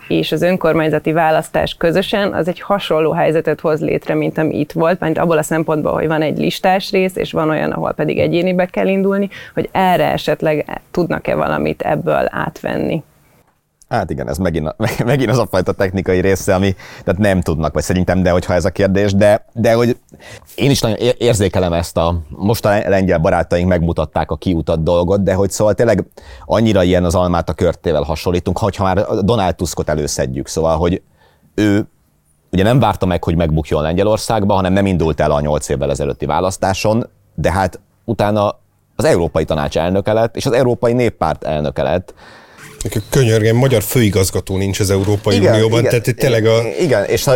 [0.08, 5.00] és az önkormányzati választás közösen az egy hasonló helyzetet hoz létre, mint ami itt volt,
[5.00, 8.66] mert abból a szempontból, hogy van egy listás rész, és van olyan, ahol pedig egyénibe
[8.66, 13.04] kell indulni, hogy erre esetleg tudnak-e valamit ebből átvenni.
[13.90, 14.76] Hát igen, ez megint,
[15.06, 18.66] megint az a fajta technikai része, ami tehát nem tudnak, vagy szerintem, de hogyha ez
[18.66, 19.98] a kérdés, de, de hogy
[20.56, 25.34] én is nagyon érzékelem ezt a, most a lengyel barátaink megmutatták a kiutat dolgot, de
[25.34, 26.06] hogy szóval tényleg
[26.46, 31.02] annyira ilyen az almát a körtével hasonlítunk, hogyha már Donald Tuskot előszedjük, szóval, hogy
[31.56, 31.88] ő
[32.52, 36.26] ugye nem várta meg, hogy megbukjon Lengyelországba, hanem nem indult el a nyolc évvel ezelőtti
[36.26, 38.60] választáson, de hát utána
[38.96, 42.14] az Európai Tanács elnöke lett, és az Európai Néppárt elnöke lett,
[43.10, 46.62] Könyörgem, magyar főigazgató nincs az Európai igen, Unióban, igen, tehát tényleg a...
[46.80, 47.30] Igen, és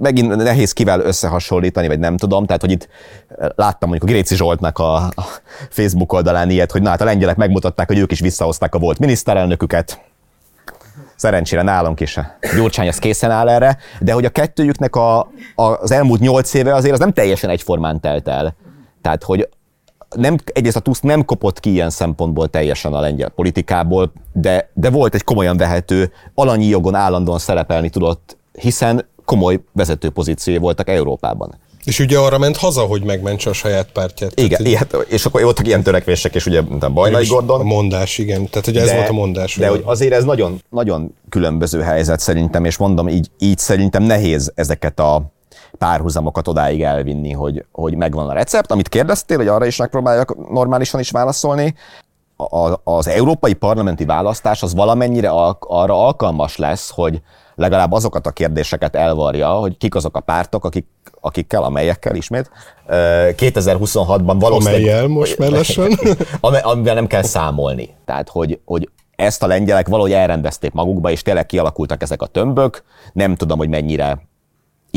[0.00, 2.88] megint nehéz kivel összehasonlítani, vagy nem tudom, tehát hogy itt
[3.54, 5.24] láttam mondjuk a Gréci Zsoltnak a, a
[5.70, 8.98] Facebook oldalán ilyet, hogy na hát a lengyelek megmutatták, hogy ők is visszahozták a volt
[8.98, 10.00] miniszterelnöküket,
[11.18, 15.18] Szerencsére nálunk is a Gyurcsány az készen áll erre, de hogy a kettőjüknek a,
[15.54, 18.54] a, az elmúlt nyolc éve azért az nem teljesen egyformán telt el.
[19.02, 19.48] Tehát, hogy
[20.16, 24.90] nem, egyrészt a Tusk nem kopott ki ilyen szempontból teljesen a lengyel politikából, de, de
[24.90, 31.54] volt egy komolyan vehető, alanyi jogon állandóan szerepelni tudott, hiszen komoly vezető pozíciói voltak Európában.
[31.84, 34.40] És ugye arra ment haza, hogy megmentse a saját pártját.
[34.40, 34.74] Igen, így...
[34.74, 37.60] hát, és akkor voltak ilyen törekvések, és ugye a Bajnai Gordon.
[37.60, 38.48] A mondás, igen.
[38.50, 39.56] Tehát ugye ez de, volt a mondás.
[39.56, 44.52] De hogy azért ez nagyon, nagyon különböző helyzet szerintem, és mondom, így, így szerintem nehéz
[44.54, 45.32] ezeket a
[45.78, 48.70] párhuzamokat odáig elvinni, hogy, hogy megvan a recept.
[48.70, 51.74] Amit kérdeztél, hogy arra is megpróbáljak normálisan is válaszolni,
[52.38, 57.22] a, az európai parlamenti választás az valamennyire al- arra alkalmas lesz, hogy
[57.54, 60.86] legalább azokat a kérdéseket elvarja, hogy kik azok a pártok, akik,
[61.20, 62.50] akikkel, amelyekkel ismét,
[62.88, 64.82] 2026-ban valószínűleg...
[64.82, 65.98] Amelyel most mellesen?
[66.40, 67.94] amivel nem kell számolni.
[68.04, 72.82] Tehát, hogy, hogy ezt a lengyelek valahogy elrendezték magukba, és tényleg kialakultak ezek a tömbök.
[73.12, 74.27] Nem tudom, hogy mennyire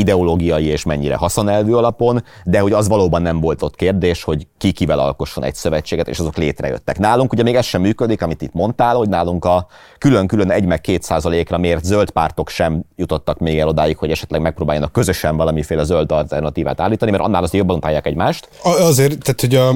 [0.02, 4.72] ideológiai és mennyire haszonelvű alapon, de hogy az valóban nem volt ott kérdés, hogy ki
[4.72, 7.00] kivel alkosson egy szövetséget, és azok létrejöttek.
[7.00, 10.82] Nálunk ugye még ez sem működik, amit itt mondtál, hogy nálunk a külön-külön 1 meg
[10.82, 15.84] 2 százalékra mért zöld pártok sem jutottak még el odáig, hogy esetleg megpróbáljanak közösen valamiféle
[15.84, 18.50] zöld alternatívát állítani, mert annál azért jobban utálják egymást.
[18.64, 19.72] Azért, tehát hogy a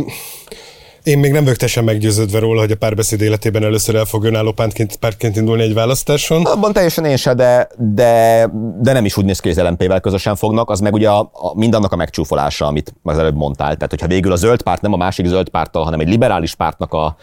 [1.06, 4.95] én még nem vagyok meggyőződve róla, hogy a párbeszéd életében először el fog önálló pártként,
[4.95, 6.45] pártként indulni egy választáson.
[6.45, 8.49] Abban teljesen én se, de, de,
[8.82, 11.20] de nem is úgy néz ki, hogy az LMP-vel közösen fognak, az meg ugye a,
[11.20, 13.74] a, mindannak a megcsúfolása, amit az előbb mondtál.
[13.74, 16.93] Tehát, hogyha végül a zöld párt nem a másik zöld párttal, hanem egy liberális pártnak
[16.93, 17.16] a,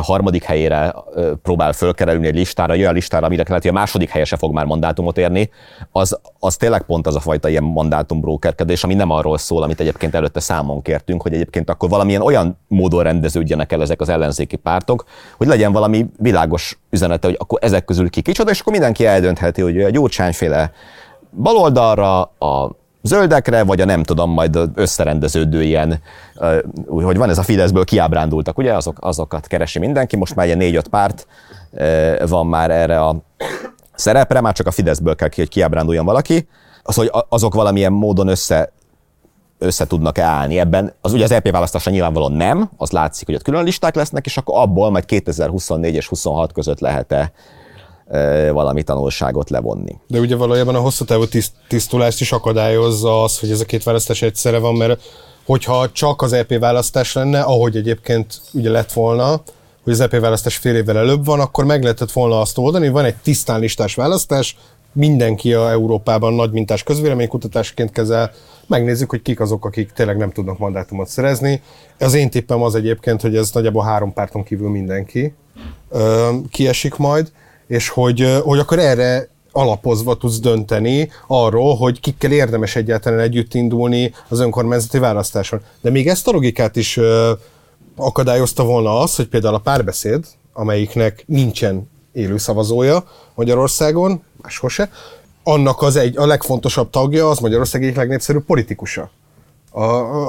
[0.00, 0.94] harmadik helyére
[1.42, 4.52] próbál fölkerülni egy listára, egy olyan listára, amire lehet, hogy a második helye se fog
[4.52, 5.50] már mandátumot érni,
[5.92, 10.14] az, az tényleg pont az a fajta ilyen mandátumbrókerkedés, ami nem arról szól, amit egyébként
[10.14, 15.04] előtte számon kértünk, hogy egyébként akkor valamilyen olyan módon rendeződjenek el ezek az ellenzéki pártok,
[15.36, 19.60] hogy legyen valami világos üzenete, hogy akkor ezek közül ki kicsoda, és akkor mindenki eldöntheti,
[19.62, 20.72] hogy a gyurcsányféle
[21.30, 22.70] baloldalra, a
[23.06, 26.00] zöldekre, vagy a nem tudom, majd összerendeződő ilyen,
[26.86, 30.88] hogy van ez a Fideszből kiábrándultak, ugye, azok, azokat keresi mindenki, most már ilyen négy-öt
[30.88, 31.26] párt
[32.28, 33.16] van már erre a
[33.94, 36.48] szerepre, már csak a Fideszből kell ki, hogy kiábránduljon valaki,
[36.82, 38.72] az, hogy azok valamilyen módon össze
[39.58, 40.58] össze tudnak állni.
[40.58, 40.92] Ebben.
[41.00, 44.36] Az ugye az EP választása nyilvánvalóan nem, az látszik, hogy ott külön listák lesznek, és
[44.36, 47.32] akkor abból majd 2024 és 26 között lehet-e
[48.52, 49.96] valami tanulságot levonni.
[50.06, 53.82] De ugye valójában a hosszú távú tiszt, tisztulást is akadályozza az, hogy ez a két
[53.82, 55.02] választás egyszerre van, mert
[55.44, 59.42] hogyha csak az EP választás lenne, ahogy egyébként ugye lett volna,
[59.84, 62.94] hogy az EP választás fél évvel előbb van, akkor meg lehetett volna azt oldani, hogy
[62.94, 64.56] van egy tisztán listás választás,
[64.92, 68.30] mindenki a Európában nagy mintás közvéleménykutatásként kezel,
[68.66, 71.62] megnézzük, hogy kik azok, akik tényleg nem tudnak mandátumot szerezni.
[71.98, 75.34] Az én tippem az egyébként, hogy ez nagyjából három párton kívül mindenki
[76.50, 77.32] kiesik majd,
[77.66, 84.14] és hogy, hogy akkor erre alapozva tudsz dönteni arról, hogy kikkel érdemes egyáltalán együtt indulni
[84.28, 85.60] az önkormányzati választáson.
[85.80, 87.00] De még ezt a logikát is
[87.96, 93.04] akadályozta volna az, hogy például a párbeszéd, amelyiknek nincsen élő szavazója
[93.34, 94.90] Magyarországon, máshol se,
[95.42, 99.10] annak az egy, a legfontosabb tagja az Magyarország egyik legnépszerűbb politikusa,
[99.70, 99.82] a,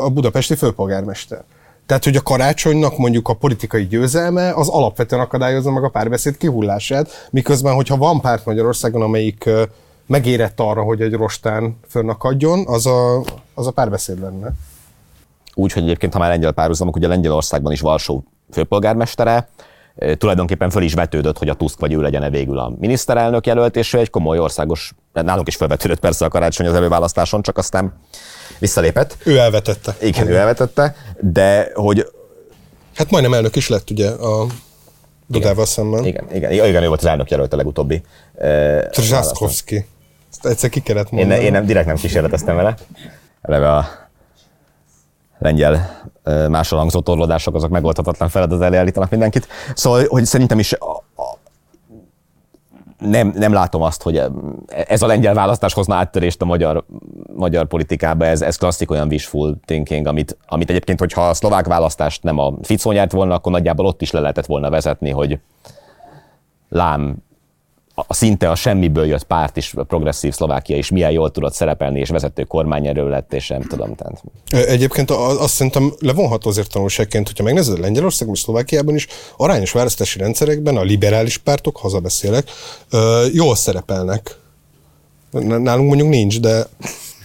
[0.05, 1.43] a budapesti főpolgármester.
[1.87, 7.27] Tehát, hogy a karácsonynak mondjuk a politikai győzelme az alapvetően akadályozza meg a párbeszéd kihullását,
[7.31, 9.49] miközben, hogyha van párt Magyarországon, amelyik
[10.05, 13.23] megérett arra, hogy egy rostán fönnakadjon, az a,
[13.53, 14.51] az a párbeszéd lenne.
[15.53, 19.49] Úgy, hogy egyébként, ha már lengyel párhuzamok, ugye Lengyelországban is Varsó főpolgármestere,
[20.17, 23.93] tulajdonképpen föl is vetődött, hogy a Tusk vagy ő legyen végül a miniszterelnök jelölt, és
[23.93, 27.93] egy komoly országos, nálunk is felvetődött persze a karácsony az előválasztáson, csak aztán
[28.59, 29.17] visszalépett.
[29.23, 29.95] Ő elvetette.
[30.01, 32.11] Igen, ő elvetette, de hogy...
[32.95, 34.45] Hát majdnem elnök is lett ugye a
[35.27, 36.05] Dudával szemben.
[36.05, 38.01] Igen, igen, igen, ő volt az elnök jelölt a legutóbbi.
[38.89, 39.85] Trzaszkowski.
[40.31, 41.39] Ezt egyszer ki kellett mondani.
[41.39, 42.75] Én, én nem, direkt nem kísérleteztem vele.
[43.41, 43.87] Eleve a
[45.37, 45.96] lengyel
[46.49, 49.47] másolangzó torlódások, azok megoldhatatlan feladat elé állítanak mindenkit.
[49.73, 50.75] Szóval, hogy szerintem is
[52.97, 54.21] nem, nem látom azt, hogy
[54.67, 56.83] ez a lengyel választás hozna áttörést a magyar,
[57.35, 62.23] magyar politikába, ez, ez klasszik olyan wishful thinking, amit, amit egyébként, hogyha a szlovák választást
[62.23, 65.39] nem a Ficó nyert volna, akkor nagyjából ott is le lehetett volna vezetni, hogy
[66.69, 67.15] lám
[68.07, 72.09] a szinte a semmiből jött párt is, progresszív Szlovákia is milyen jól tudott szerepelni, és
[72.09, 73.95] vezető kormányerő lett, és nem tudom.
[73.95, 74.23] Tehát.
[74.67, 80.77] Egyébként azt szerintem levonható azért tanulságként, hogyha megnézed Lengyelországban és Szlovákiában is, arányos választási rendszerekben
[80.77, 82.49] a liberális pártok, hazabeszélek,
[83.33, 84.37] jól szerepelnek.
[85.41, 86.67] Nálunk mondjuk nincs, de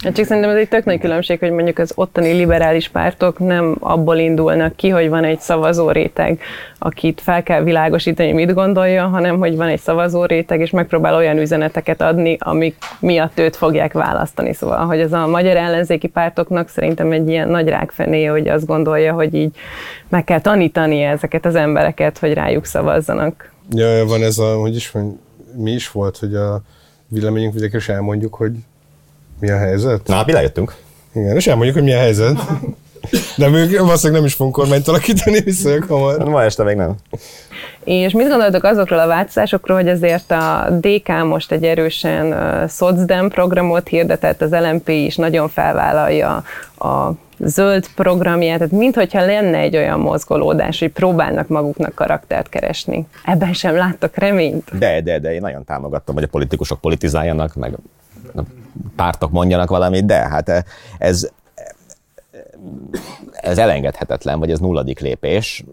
[0.03, 4.17] csak szerintem ez egy tök nagy különbség, hogy mondjuk az ottani liberális pártok nem abból
[4.17, 6.41] indulnak ki, hogy van egy szavazó réteg,
[6.79, 11.15] akit fel kell világosítani, hogy mit gondolja, hanem hogy van egy szavazó réteg, és megpróbál
[11.15, 14.53] olyan üzeneteket adni, amik miatt őt fogják választani.
[14.53, 19.13] Szóval, hogy ez a magyar ellenzéki pártoknak szerintem egy ilyen nagy rákfené, hogy azt gondolja,
[19.13, 19.55] hogy így
[20.09, 23.53] meg kell tanítani ezeket az embereket, hogy rájuk szavazzanak.
[23.71, 24.93] Ja, van ez a, hogy is,
[25.57, 26.63] mi is volt, hogy a
[27.09, 28.53] véleményünk vidékre is elmondjuk, hogy
[29.43, 30.07] mi a helyzet?
[30.07, 30.75] Na, mi lejöttünk.
[31.15, 32.39] Igen, és elmondjuk, hogy mi a helyzet.
[33.37, 36.25] De még valószínűleg nem is fogunk kormányt alakítani, visszajök hamar.
[36.25, 36.95] Ma este még nem.
[37.85, 43.29] És mit gondoltok azokról a változásokról, hogy azért a DK most egy erősen uh, szocdem
[43.29, 46.45] programot hirdetett, az LMP is nagyon felvállalja
[46.79, 53.07] a zöld programját, tehát minthogyha lenne egy olyan mozgolódás, hogy próbálnak maguknak karaktert keresni.
[53.25, 54.79] Ebben sem láttak reményt?
[54.79, 57.73] De, de, de én nagyon támogattam, hogy a politikusok politizáljanak, meg
[58.97, 60.65] pártok mondjanak valamit, de hát
[60.99, 61.29] ez,
[63.33, 65.65] ez elengedhetetlen, vagy ez nulladik lépés.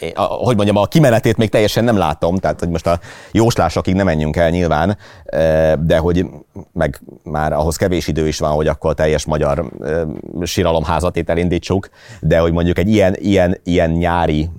[0.00, 3.00] Én, hogy mondjam, a kimenetét még teljesen nem látom, tehát hogy most a
[3.32, 4.96] jóslásokig nem menjünk el nyilván,
[5.80, 6.26] de hogy
[6.72, 9.72] meg már ahhoz kevés idő is van, hogy akkor teljes magyar
[10.42, 11.88] síralomházat elindítsuk,
[12.20, 14.50] de hogy mondjuk egy ilyen, ilyen, ilyen nyári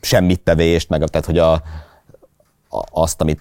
[0.00, 1.62] semmit tevést, meg tehát hogy a,
[2.90, 3.40] azt, amit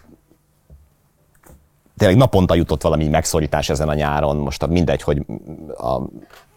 [2.01, 5.25] tényleg naponta jutott valami megszorítás ezen a nyáron, most mindegy, hogy
[5.77, 6.01] a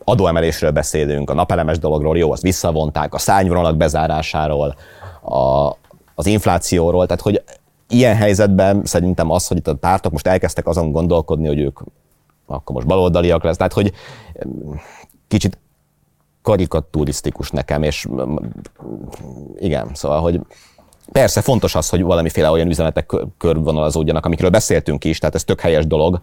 [0.05, 4.75] adóemelésről beszélünk, a napelemes dologról, jó, azt visszavonták, a szányvonalak bezárásáról,
[5.23, 5.71] a,
[6.15, 7.43] az inflációról, tehát hogy
[7.89, 11.81] ilyen helyzetben szerintem az, hogy itt a pártok most elkezdtek azon gondolkodni, hogy ők
[12.47, 13.93] akkor most baloldaliak lesz, tehát hogy
[15.29, 15.59] kicsit
[16.43, 18.07] karikaturisztikus nekem, és
[19.59, 20.41] igen, szóval, hogy
[21.13, 25.87] Persze fontos az, hogy valamiféle olyan üzenetek körvonalazódjanak, amikről beszéltünk is, tehát ez tök helyes
[25.87, 26.21] dolog,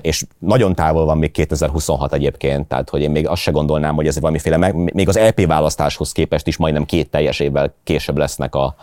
[0.00, 4.06] és nagyon távol van még 2026 egyébként, tehát hogy én még azt se gondolnám, hogy
[4.06, 8.74] ez valamiféle, még az LP választáshoz képest is majdnem két teljes évvel később lesznek a,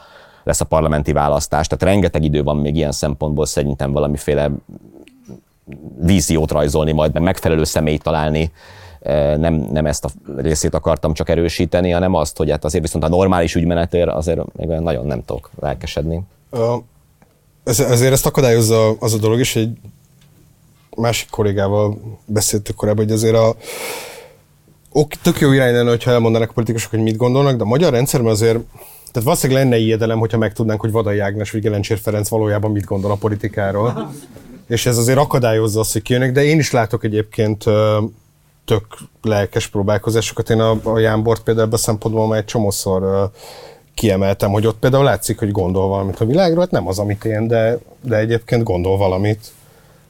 [0.43, 4.51] lesz a parlamenti választás, tehát rengeteg idő van még ilyen szempontból szerintem valamiféle
[5.99, 8.51] víziót rajzolni, majd meg megfelelő személyt találni,
[9.37, 13.09] nem, nem ezt a részét akartam csak erősíteni, hanem azt, hogy hát azért viszont a
[13.09, 16.21] normális ügymenetért azért még nagyon nem tudok lelkesedni.
[17.63, 19.77] Ez, ezért ezt akadályozza az a dolog is, egy
[20.97, 23.55] másik kollégával beszéltük korábban, hogy azért a
[24.91, 27.91] ok, tök jó irány lenne, hogyha elmondanak a politikusok, hogy mit gondolnak, de a magyar
[27.91, 28.59] rendszerben azért
[29.11, 33.11] Tehát valószínűleg lenne ijedelem, hogyha megtudnánk, hogy Vadai Ágnes vagy Gelencsér Ferenc valójában mit gondol
[33.11, 34.13] a politikáról.
[34.67, 37.63] És ez azért akadályozza azt, hogy kijönnek, de én is látok egyébként
[38.65, 38.85] tök
[39.21, 40.49] lelkes próbálkozásokat.
[40.49, 43.31] Én a, a Jánbort például ebben a szempontból már egy csomószor
[43.93, 47.47] kiemeltem, hogy ott például látszik, hogy gondol valamit a világról, hát nem az, amit én,
[47.47, 49.51] de, de egyébként gondol valamit.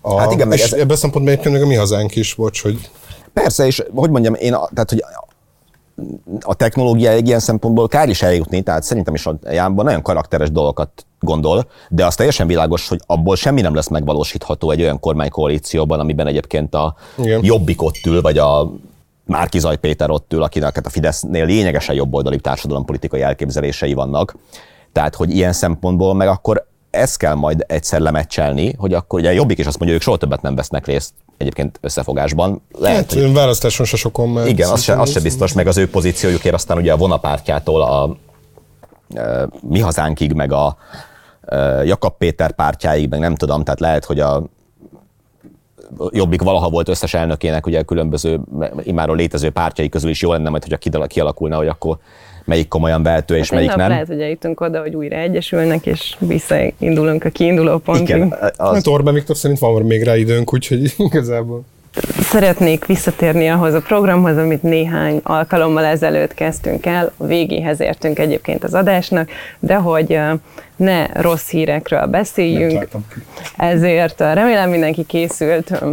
[0.02, 0.74] A, hát igen, meg ez...
[0.74, 2.90] ebben a szempontból egyébként meg a mi hazánk is, bocs, hogy...
[3.34, 5.04] Persze, és hogy mondjam, én, tehát, hogy
[6.42, 10.52] a technológia egy ilyen szempontból kár is eljutni, tehát szerintem is a Jánban nagyon karakteres
[10.52, 16.00] dolgokat gondol, de az teljesen világos, hogy abból semmi nem lesz megvalósítható egy olyan kormánykoalícióban,
[16.00, 17.44] amiben egyébként a Igen.
[17.44, 18.72] Jobbik ott ül, vagy a
[19.26, 24.36] Márki Zaj Péter ott ül, akinek hát a Fidesznél lényegesen jobboldali társadalompolitikai elképzelései vannak.
[24.92, 29.58] Tehát, hogy ilyen szempontból meg akkor ezt kell majd egyszer lemecselni, hogy akkor ugye Jobbik
[29.58, 32.62] is azt mondja, hogy ők soha többet nem vesznek részt egyébként összefogásban.
[32.78, 33.34] Lehet, hát, hogy...
[33.34, 36.78] választáson se sokon mert Igen, az se, az se biztos, meg az ő pozíciójukért aztán
[36.78, 38.18] ugye a vonapártjától a, a,
[39.20, 40.78] a mi hazánkig, meg a, a
[41.84, 44.44] Jakab Péter pártjáig, meg nem tudom, tehát lehet, hogy a
[46.10, 48.40] Jobbik valaha volt összes elnökének, ugye a különböző
[48.84, 51.98] immáról létező pártjai közül is jó lenne majd, hogyha kialakulna, hogy akkor
[52.46, 53.90] melyik komolyan vehető és hát melyik nem.
[53.90, 58.08] Lehet, hogy eljutunk oda, hogy újra egyesülnek, és visszaindulunk a kiinduló pontig.
[58.08, 58.74] Igen, az...
[58.74, 61.64] Hát Orbán Viktor szerint van még rá időnk, úgyhogy igazából.
[62.22, 68.64] Szeretnék visszatérni ahhoz a programhoz, amit néhány alkalommal ezelőtt kezdtünk el, a végéhez értünk egyébként
[68.64, 69.30] az adásnak,
[69.60, 70.20] de hogy
[70.76, 72.88] ne rossz hírekről beszéljünk,
[73.58, 75.84] ezért remélem mindenki készült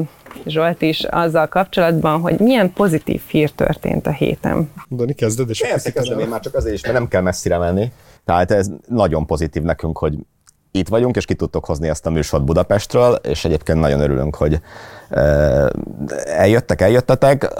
[0.47, 4.71] Zsolt is azzal kapcsolatban, hogy milyen pozitív hír történt a héten.
[4.91, 7.93] Dani, kezded, és Persze, kezdem én már csak azért is, mert nem kell messzire menni.
[8.25, 10.15] Tehát ez nagyon pozitív nekünk, hogy
[10.73, 14.61] itt vagyunk, és ki tudtok hozni ezt a műsort Budapestről, és egyébként nagyon örülünk, hogy
[16.25, 17.55] eljöttek, eljöttetek.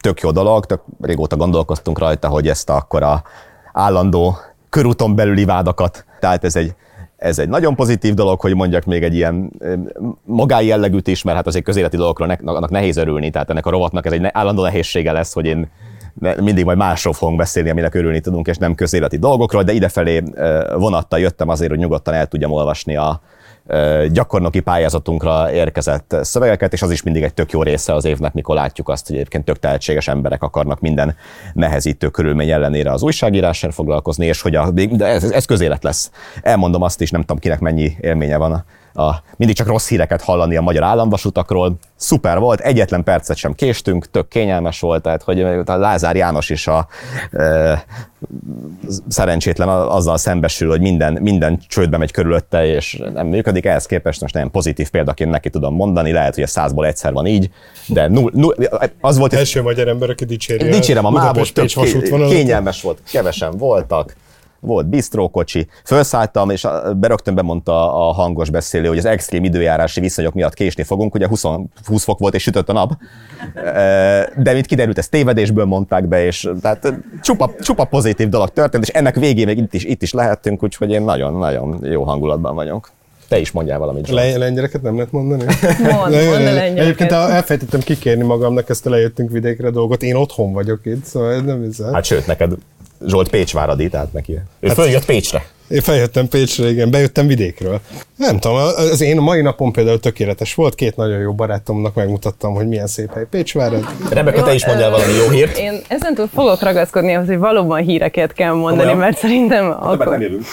[0.00, 3.22] Tök jó dolog, tök régóta gondolkoztunk rajta, hogy ezt akkor a
[3.72, 4.36] állandó
[4.70, 6.74] körúton belüli vádakat, tehát ez egy
[7.16, 9.52] ez egy nagyon pozitív dolog, hogy mondjak még egy ilyen
[10.24, 13.70] magái jellegűt is, mert hát azért közéleti dolgokról ne, annak nehéz örülni, tehát ennek a
[13.70, 15.70] rovatnak ez egy állandó nehézsége lesz, hogy én
[16.20, 20.22] mindig majd másról fogunk beszélni, aminek örülni tudunk, és nem közéleti dolgokról, de idefelé
[20.74, 23.20] vonattal jöttem azért, hogy nyugodtan el tudjam olvasni a,
[24.12, 28.54] gyakornoki pályázatunkra érkezett szövegeket, és az is mindig egy tök jó része az évnek, mikor
[28.54, 31.16] látjuk azt, hogy egyébként tök tehetséges emberek akarnak minden
[31.52, 36.10] nehezítő körülmény ellenére az újságírással foglalkozni, és hogy a, de ez, ez közélet lesz.
[36.42, 38.64] Elmondom azt is, nem tudom kinek mennyi élménye van
[39.36, 41.76] mindig csak rossz híreket hallani a magyar államvasutakról.
[41.96, 46.66] Szuper volt, egyetlen percet sem késtünk, tök kényelmes volt, tehát hogy a Lázár János is
[46.66, 46.88] a
[47.32, 47.84] e,
[49.08, 54.34] szerencsétlen azzal szembesül, hogy minden, minden csődbe megy körülötte, és nem működik, ehhez képest most
[54.34, 57.50] nagyon pozitív példaként neki tudom mondani, lehet, hogy a százból egyszer van így,
[57.86, 58.54] de null, null,
[59.00, 59.32] az volt...
[59.32, 60.68] Első magyar ember, aki dicséri.
[60.68, 61.52] Dicsérem a mábot,
[62.28, 64.14] kényelmes volt, kevesen voltak,
[64.66, 70.54] volt bistrókocsi, felszálltam, és berögtön bemondta a hangos beszélő, hogy az extrém időjárási viszonyok miatt
[70.54, 71.42] késni fogunk, ugye 20,
[71.84, 72.92] 20 fok volt és sütött a nap,
[74.36, 78.88] de mint kiderült, ezt tévedésből mondták be, és tehát csupa, csupa pozitív dolog történt, és
[78.88, 82.90] ennek végén még itt is, itt is lehettünk, úgyhogy én nagyon-nagyon jó hangulatban vagyok.
[83.28, 84.08] Te is mondjál valamit.
[84.08, 85.44] Le- lengyereket nem lehet mondani?
[85.78, 86.46] Mond, mond
[86.78, 90.02] Egyébként elfejtettem kikérni magamnak ezt a lejöttünk vidékre dolgot.
[90.02, 91.92] Én otthon vagyok itt, szóval ez nem hiszem.
[91.92, 92.52] Hát sőt, neked
[93.06, 94.32] Zsolt Pécsváradi, tehát neki.
[94.60, 95.46] Ő hát, följött Pécsre.
[95.68, 97.80] Én feljöttem Pécsre, igen, bejöttem vidékről.
[98.16, 102.68] Nem tudom, az én mai napom például tökéletes volt, két nagyon jó barátomnak megmutattam, hogy
[102.68, 103.84] milyen szép hely Pécsvárad.
[104.10, 105.58] Rebeka, te is mondjál valami jó hírt.
[105.58, 108.98] Én ezentúl fogok ragaszkodni ahhoz, hogy valóban híreket kell mondani, Olyan?
[108.98, 110.06] mert szerintem akkor...
[110.06, 110.44] Nem jövünk.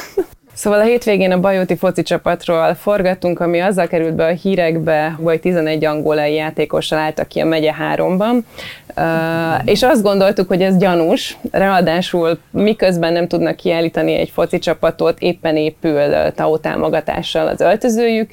[0.53, 5.39] Szóval a hétvégén a Bajóti foci csapatról forgattunk, ami azzal került be a hírekbe, hogy
[5.39, 8.45] 11 angolai játékossal álltak ki a megye háromban,
[8.97, 9.03] uh,
[9.65, 15.57] és azt gondoltuk, hogy ez gyanús, ráadásul miközben nem tudnak kiállítani egy foci csapatot, éppen
[15.57, 18.29] épül TAO támogatással az öltözőjük,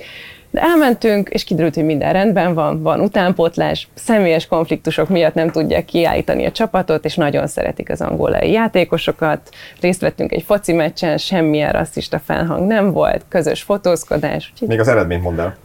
[0.51, 5.85] de elmentünk, és kiderült, hogy minden rendben van, van utánpótlás, személyes konfliktusok miatt nem tudják
[5.85, 9.41] kiállítani a csapatot, és nagyon szeretik az angolai játékosokat.
[9.81, 14.53] Részt vettünk egy foci meccsen, semmilyen rasszista felhang nem volt, közös fotózkodás.
[14.61, 15.57] Még az eredményt mondd el.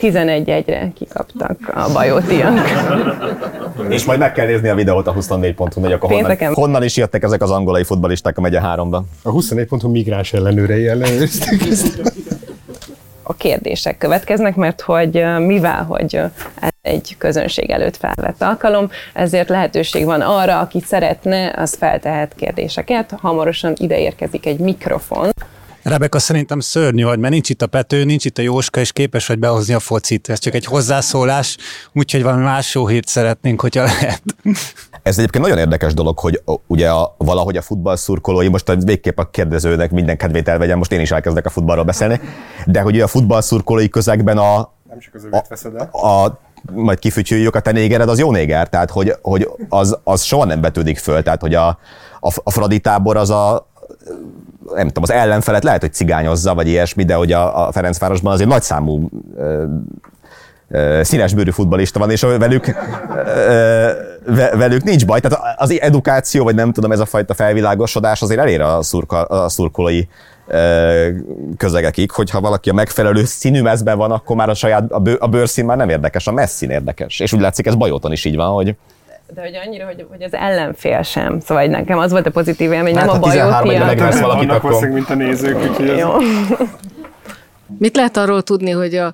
[0.00, 2.58] 11-1-re kikaptak a bajótiak.
[3.88, 7.22] És majd meg kell nézni a videót a 24.hu, hogy akkor honnan, honnan, is jöttek
[7.22, 9.08] ezek az angolai futbalisták a megye háromban.
[9.22, 12.00] A 24.hu migráns ellenőrei ellenőrizték ezt
[13.22, 16.20] a kérdések következnek, mert hogy mivel, hogy
[16.82, 23.14] egy közönség előtt felvett alkalom, ezért lehetőség van arra, aki szeretne, az feltehet kérdéseket.
[23.20, 25.30] Hamarosan ide érkezik egy mikrofon,
[25.82, 29.26] Rebeka, szerintem szörnyű vagy, mert nincs itt a Pető, nincs itt a Jóska, és képes
[29.26, 30.28] vagy behozni a focit.
[30.28, 31.56] Ez csak egy hozzászólás,
[31.92, 34.22] úgyhogy valami más jó hírt szeretnénk, hogyha lehet.
[35.02, 39.18] Ez egyébként nagyon érdekes dolog, hogy ugye a, valahogy a futball szurkolói, most a végképp
[39.18, 42.20] a kérdezőnek minden kedvét elvegyem, most én is elkezdek a futballról beszélni,
[42.66, 45.90] de hogy a futball szurkolói közegben a, Nem csak az a, veszed el.
[45.92, 46.40] a
[46.72, 50.60] majd kifütyüljük a te négered, az jó néger, tehát hogy, hogy az, az soha nem
[50.60, 51.68] vetődik föl, tehát hogy a,
[52.20, 53.70] a, a Fradi tábor az a
[54.74, 58.48] nem tudom, az ellenfelet lehet, hogy cigányozza, vagy ilyesmi, de hogy a, a Ferencvárosban azért
[58.48, 59.64] nagy számú ö,
[60.70, 62.76] ö, színesbőrű futbalista van, és velük,
[64.52, 65.20] velük nincs baj.
[65.20, 69.48] Tehát az edukáció, vagy nem tudom, ez a fajta felvilágosodás azért elér a, szurka, a
[69.48, 70.02] szurkolói
[71.56, 75.76] közegekig, hogyha valaki a megfelelő színű mezben van, akkor már a saját, a bőrszín már
[75.76, 77.20] nem érdekes, a messzín érdekes.
[77.20, 78.76] És úgy látszik, ez Bajóton is így van, hogy
[79.34, 81.40] De hogy annyira, hogy, hogy az ellenfél sem.
[81.40, 83.74] Szóval nekem az volt a pozitív élmény, Hát, nem a ha 13 bajóti.
[83.74, 84.88] ide megvesz valakit, Vannak akkor...
[84.88, 85.98] mint a nézők, úgyhogy ez...
[85.98, 86.10] Jó.
[87.78, 89.12] Mit lehet arról tudni, hogy a,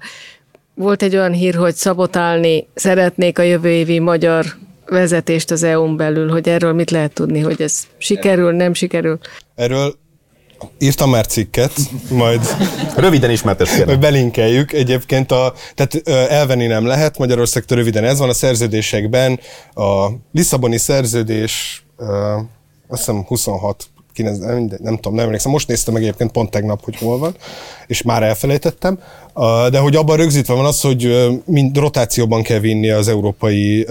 [0.75, 4.45] volt egy olyan hír, hogy szabotálni szeretnék a jövő évi magyar
[4.87, 9.19] vezetést az EU-n belül, hogy erről mit lehet tudni, hogy ez sikerül, nem sikerül?
[9.55, 9.95] Erről
[10.79, 11.73] írtam már cikket,
[12.11, 12.41] majd
[12.97, 13.89] Röviden ismertes kérlek.
[13.89, 14.73] Hogy belinkeljük.
[14.73, 19.41] Egyébként a, tehát elvenni nem lehet, Magyarországtól röviden ez van a szerződésekben.
[19.75, 21.85] A Lisszaboni szerződés,
[22.89, 25.51] azt hiszem 26 9, nem, nem tudom, nem emlékszem.
[25.51, 27.37] Most néztem meg egyébként pont tegnap, hogy hol van,
[27.87, 28.99] és már elfelejtettem.
[29.71, 33.87] De hogy abban rögzítve van az, hogy mind rotációban kell vinni az Európai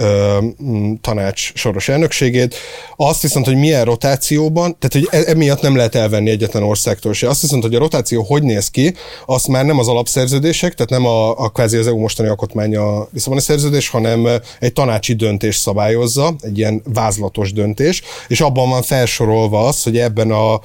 [1.02, 2.56] Tanács soros elnökségét.
[2.96, 7.30] Azt viszont, hogy milyen rotációban, tehát hogy e- emiatt nem lehet elvenni egyetlen országtól se.
[7.30, 8.94] Azt viszont, hogy a rotáció hogy néz ki,
[9.26, 13.08] azt már nem az alapszerződések, tehát nem a, a kvázi az EU mostani alkotmánya a
[13.14, 14.28] Lisszaboni szerződés, hanem
[14.60, 20.32] egy tanácsi döntés szabályozza, egy ilyen vázlatos döntés, és abban van felsorolva az, hogy ebben
[20.32, 20.60] a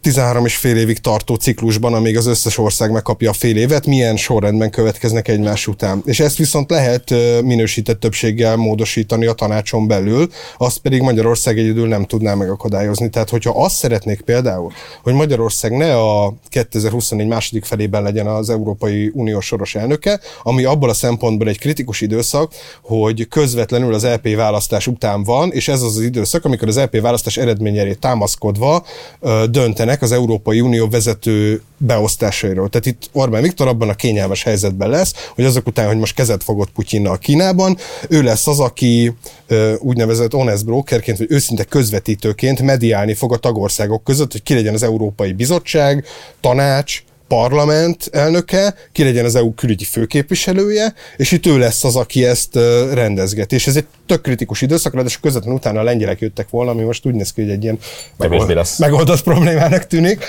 [0.00, 4.16] 13 és fél évig tartó ciklusban, amíg az összes ország megkapja a fél évet, milyen
[4.16, 6.02] sorrendben következnek egymás után.
[6.04, 10.28] És ezt viszont lehet minősített többséggel módosítani a tanácson belül,
[10.58, 13.10] azt pedig Magyarország egyedül nem tudná megakadályozni.
[13.10, 14.72] Tehát, hogyha azt szeretnék például,
[15.02, 20.88] hogy Magyarország ne a 2024 második felében legyen az Európai Unió soros elnöke, ami abból
[20.88, 25.96] a szempontból egy kritikus időszak, hogy közvetlenül az LP választás után van, és ez az
[25.96, 28.84] az időszak, amikor az LP választás eredményére támaszkodva
[29.20, 29.44] ö,
[29.90, 32.68] döntenek az Európai Unió vezető beosztásairól.
[32.68, 36.42] Tehát itt Orbán Viktor abban a kényelmes helyzetben lesz, hogy azok után, hogy most kezet
[36.42, 37.76] fogott Putyinnal Kínában,
[38.08, 39.12] ő lesz az, aki
[39.78, 44.82] úgynevezett honest brokerként, vagy őszinte közvetítőként mediálni fog a tagországok között, hogy ki legyen az
[44.82, 46.04] Európai Bizottság,
[46.40, 47.02] tanács,
[47.36, 52.54] parlament elnöke, ki legyen az EU külügyi főképviselője, és itt ő lesz az, aki ezt
[52.92, 53.54] rendezgeti.
[53.54, 57.06] És ez egy tök kritikus időszak, de közvetlenül utána a lengyelek jöttek volna, ami most
[57.06, 57.78] úgy néz ki, hogy egy ilyen
[58.54, 58.78] lesz.
[58.78, 60.24] megoldott problémának tűnik.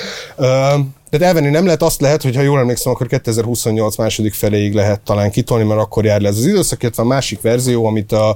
[1.13, 4.73] Ö, tehát elvenni nem lehet, azt lehet, hogy ha jól emlékszem, akkor 2028 második feléig
[4.73, 8.11] lehet talán kitolni, mert akkor jár le ez az időszak, illetve a másik verzió, amit
[8.11, 8.35] a,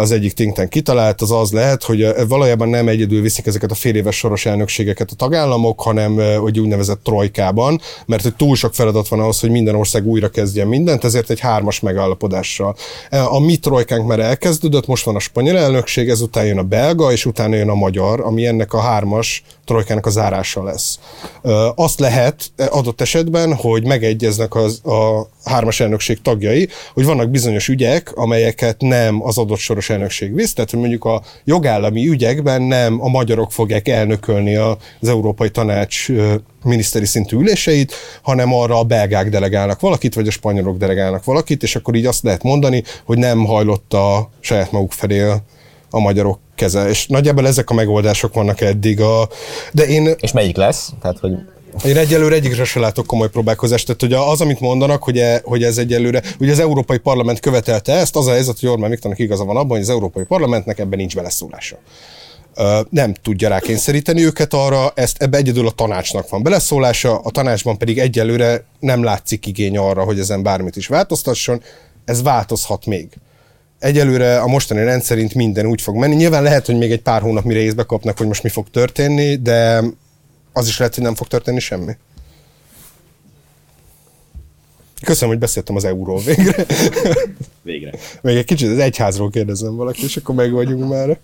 [0.00, 3.94] az egyik think kitalált, az az lehet, hogy valójában nem egyedül viszik ezeket a fél
[3.94, 9.20] éves soros elnökségeket a tagállamok, hanem hogy úgynevezett trojkában, mert hogy túl sok feladat van
[9.20, 12.76] ahhoz, hogy minden ország újra kezdjen mindent, ezért egy hármas megállapodással.
[13.10, 17.26] A mi trojkánk már elkezdődött, most van a spanyol elnökség, ezután jön a belga, és
[17.26, 20.98] utána jön a magyar, ami ennek a hármas trojkának a zárása lesz.
[21.74, 28.12] Azt lehet adott esetben, hogy megegyeznek az, a hármas elnökség tagjai, hogy vannak bizonyos ügyek,
[28.14, 33.08] amelyeket nem az adott soros elnökség visz, tehát hogy mondjuk a jogállami ügyekben nem a
[33.08, 36.06] magyarok fogják elnökölni az Európai Tanács
[36.64, 37.92] miniszteri szintű üléseit,
[38.22, 42.22] hanem arra a belgák delegálnak valakit, vagy a spanyolok delegálnak valakit, és akkor így azt
[42.22, 45.20] lehet mondani, hogy nem hajlott a saját maguk felé
[45.90, 46.88] a magyarok keze.
[46.88, 49.00] És nagyjából ezek a megoldások vannak eddig.
[49.00, 49.28] A,
[49.72, 50.90] de én És melyik lesz?
[51.00, 51.32] Tehát, hogy
[51.84, 53.86] én egyelőre egyikre se látok komoly próbálkozást.
[53.86, 57.92] Tehát hogy az, amit mondanak, hogy, e, hogy ez egyelőre, ugye az Európai Parlament követelte
[57.92, 60.98] ezt, az a helyzet, hogy Orbán Viktornak igaza van abban, hogy az Európai Parlamentnek ebben
[60.98, 61.78] nincs beleszólása.
[62.90, 67.98] Nem tudja rákényszeríteni őket arra, ezt ebbe egyedül a tanácsnak van beleszólása, a tanácsban pedig
[67.98, 71.62] egyelőre nem látszik igény arra, hogy ezen bármit is változtasson,
[72.04, 73.08] ez változhat még.
[73.80, 76.14] Egyelőre a mostani rend szerint minden úgy fog menni.
[76.14, 79.36] Nyilván lehet, hogy még egy pár hónap mire észbe kapnak, hogy most mi fog történni,
[79.36, 79.82] de
[80.52, 81.96] az is lehet, hogy nem fog történni semmi.
[85.04, 86.66] Köszönöm, hogy beszéltem az euróról végre.
[87.62, 87.92] végre.
[88.22, 91.18] Még egy kicsit az egyházról kérdezem valaki, és akkor meg vagyunk már.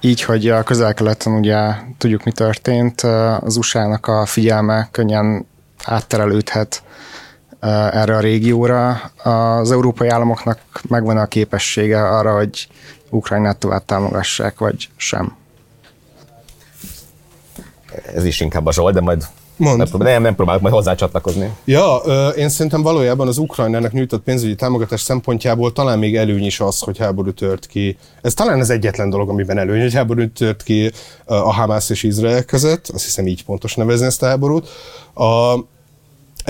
[0.00, 3.00] Így, hogy a közel-keleten ugye tudjuk, mi történt,
[3.40, 5.46] az USA-nak a figyelme könnyen
[5.84, 6.82] átterelődhet
[7.60, 9.10] erre a régióra.
[9.22, 12.68] Az európai államoknak megvan a képessége arra, hogy
[13.10, 15.36] Ukrajnát tovább támogassák, vagy sem.
[18.14, 19.26] ez is inkább a Zsolt, de majd
[19.56, 19.98] Mondd.
[19.98, 21.52] nem, nem, próbálok majd hozzá csatlakozni.
[21.64, 21.96] Ja,
[22.36, 26.98] én szerintem valójában az Ukrajnának nyújtott pénzügyi támogatás szempontjából talán még előny is az, hogy
[26.98, 27.96] háború tört ki.
[28.22, 30.92] Ez talán az egyetlen dolog, amiben előny, hogy háború tört ki
[31.24, 32.88] a Hamász és Izrael között.
[32.88, 34.68] Azt hiszem így pontos nevezni ezt a háborút.
[35.14, 35.54] A,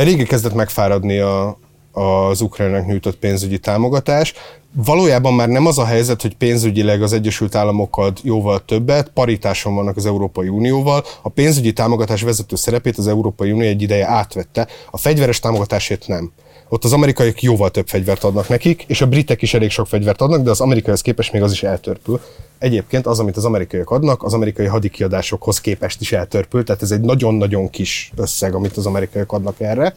[0.02, 1.58] régi kezdett megfáradni a,
[1.92, 4.34] az Ukrajnának nyújtott pénzügyi támogatás.
[4.72, 9.74] Valójában már nem az a helyzet, hogy pénzügyileg az Egyesült Államok ad jóval többet, paritáson
[9.74, 11.04] vannak az Európai Unióval.
[11.22, 16.32] A pénzügyi támogatás vezető szerepét az Európai Unió egy ideje átvette, a fegyveres támogatásét nem.
[16.68, 20.20] Ott az amerikaiak jóval több fegyvert adnak nekik, és a britek is elég sok fegyvert
[20.20, 22.20] adnak, de az amerikaihoz képest még az is eltörpül.
[22.58, 27.00] Egyébként az, amit az amerikaiak adnak, az amerikai hadikiadásokhoz képest is eltörpül, tehát ez egy
[27.00, 29.94] nagyon-nagyon kis összeg, amit az amerikaiak adnak erre.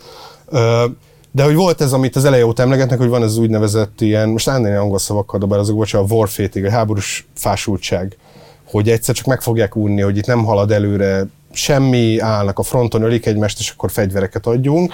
[1.32, 4.47] De hogy volt ez, amit az eleje óta emlegetnek, hogy van ez úgynevezett ilyen, most
[4.47, 8.18] állni angol szavakkal dobál azok, bocsánat, a warfétig, a háborús fásultság,
[8.66, 13.01] hogy egyszer csak meg fogják unni, hogy itt nem halad előre semmi, állnak a fronton,
[13.01, 14.93] ölik egymást, és akkor fegyvereket adjunk.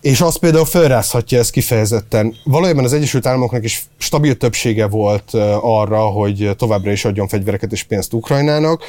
[0.00, 2.34] És az például felrázhatja ezt kifejezetten.
[2.44, 7.82] Valójában az Egyesült Államoknak is stabil többsége volt arra, hogy továbbra is adjon fegyvereket és
[7.82, 8.82] pénzt Ukrajnának,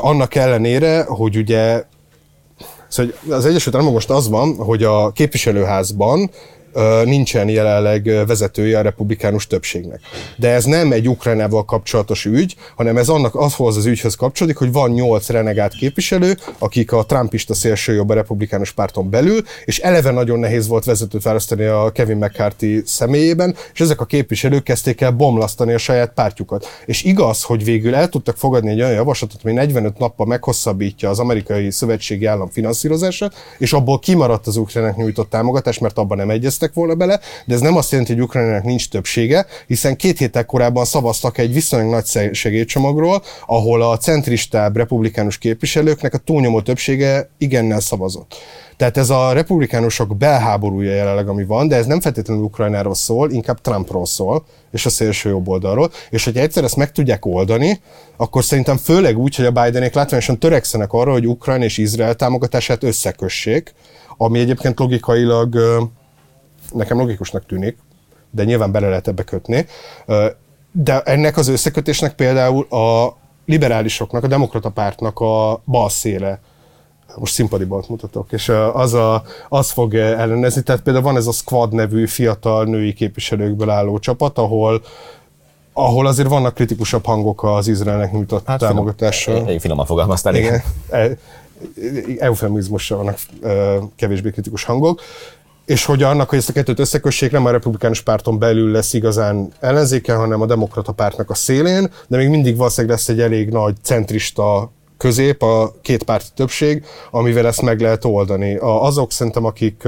[0.00, 1.84] annak ellenére, hogy ugye
[2.88, 6.30] Szóval az Egyesült Államok most az van, hogy a képviselőházban
[7.04, 10.00] nincsen jelenleg vezetője a republikánus többségnek.
[10.36, 14.72] De ez nem egy Ukrajnával kapcsolatos ügy, hanem ez annak ahhoz az ügyhöz kapcsolódik, hogy
[14.72, 20.38] van nyolc renegát képviselő, akik a trumpista szélsőjobb a republikánus párton belül, és eleve nagyon
[20.38, 25.72] nehéz volt vezetőt választani a Kevin McCarthy személyében, és ezek a képviselők kezdték el bomlasztani
[25.72, 26.66] a saját pártjukat.
[26.86, 31.18] És igaz, hogy végül el tudtak fogadni egy olyan javaslatot, ami 45 nappal meghosszabbítja az
[31.18, 36.61] amerikai szövetségi állam finanszírozását, és abból kimaradt az Ukrajnának nyújtott támogatás, mert abban nem egyeztek
[36.62, 40.44] egyeztek volna bele, de ez nem azt jelenti, hogy Ukrajnának nincs többsége, hiszen két héttel
[40.44, 47.80] korábban szavaztak egy viszonylag nagy segélycsomagról, ahol a centristább republikánus képviselőknek a túlnyomó többsége igennel
[47.80, 48.34] szavazott.
[48.76, 53.60] Tehát ez a republikánusok belháborúja jelenleg, ami van, de ez nem feltétlenül Ukrajnáról szól, inkább
[53.60, 55.90] Trumpról szól, és a szélső jobb oldalról.
[56.10, 57.80] És hogyha egyszer ezt meg tudják oldani,
[58.16, 62.82] akkor szerintem főleg úgy, hogy a Bidenék látványosan törekszenek arra, hogy Ukrajna és Izrael támogatását
[62.82, 63.74] összekössék,
[64.16, 65.56] ami egyébként logikailag
[66.74, 67.78] nekem logikusnak tűnik,
[68.30, 69.66] de nyilván bele lehet ebbe kötni.
[70.72, 73.16] De ennek az összekötésnek például a
[73.46, 76.40] liberálisoknak, a demokrata pártnak a bal széle,
[77.16, 80.62] most színpadi balt mutatok, és az, a, az fog ellenezni.
[80.62, 84.82] Tehát például van ez a Squad nevű fiatal női képviselőkből álló csapat, ahol
[85.72, 89.44] ahol azért vannak kritikusabb hangok az Izraelnek nyújtott hát, támogatással.
[89.44, 90.62] Finom, finoman fogalmaztál, igen.
[90.92, 91.18] igen.
[92.18, 93.18] Eufemizmussal vannak
[93.96, 95.00] kevésbé kritikus hangok
[95.64, 99.52] és hogy annak, hogy ezt a kettőt összekössék, nem a republikánus párton belül lesz igazán
[99.60, 103.74] ellenzéke, hanem a demokrata pártnak a szélén, de még mindig valószínűleg lesz egy elég nagy
[103.82, 108.56] centrista közép, a két párti többség, amivel ezt meg lehet oldani.
[108.60, 109.82] Azok szerintem, akik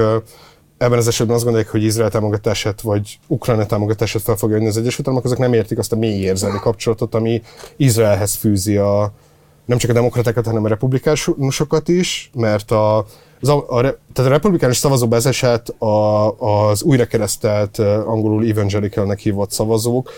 [0.77, 4.77] ebben az esetben azt gondolják, hogy Izrael támogatását vagy Ukrajna támogatását fel fogja adni az
[4.77, 7.41] Egyesült Államok, azok nem értik azt a mély érzelmi kapcsolatot, ami
[7.75, 9.13] Izraelhez fűzi a,
[9.65, 13.05] nem csak a demokratákat, hanem a republikánusokat is, mert a,
[13.49, 20.11] az a, a, tehát a republikánus szavazóbezeset a, az újrakeresztelt angolul evangelicalnek hívott szavazók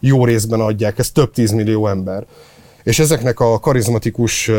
[0.00, 2.26] jó részben adják, ez több tízmillió ember.
[2.82, 4.50] És ezeknek a karizmatikus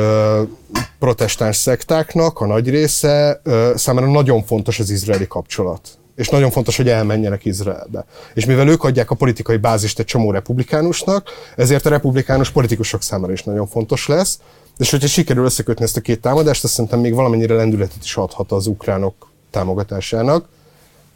[1.00, 3.42] protestáns szektáknak a nagy része
[3.76, 5.82] számára nagyon fontos az izraeli kapcsolat
[6.16, 8.06] és nagyon fontos, hogy elmenjenek Izraelbe.
[8.34, 13.34] És mivel ők adják a politikai bázist egy csomó republikánusnak, ezért a republikánus politikusok számára
[13.34, 14.40] is nagyon fontos lesz,
[14.78, 18.52] és hogyha sikerül összekötni ezt a két támadást, azt szerintem még valamennyire lendületet is adhat
[18.52, 20.48] az ukránok támogatásának.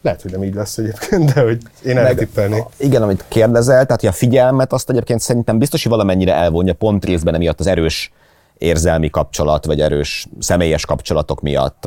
[0.02, 2.62] Lehet, hogy nem így lesz egyébként, de hogy én erre tippelnék.
[2.76, 7.04] Igen, amit kérdezel, tehát hogy a figyelmet azt egyébként szerintem biztos, hogy valamennyire elvonja pont
[7.04, 8.12] részben emiatt az erős
[8.58, 11.84] érzelmi kapcsolat, vagy erős személyes kapcsolatok miatt,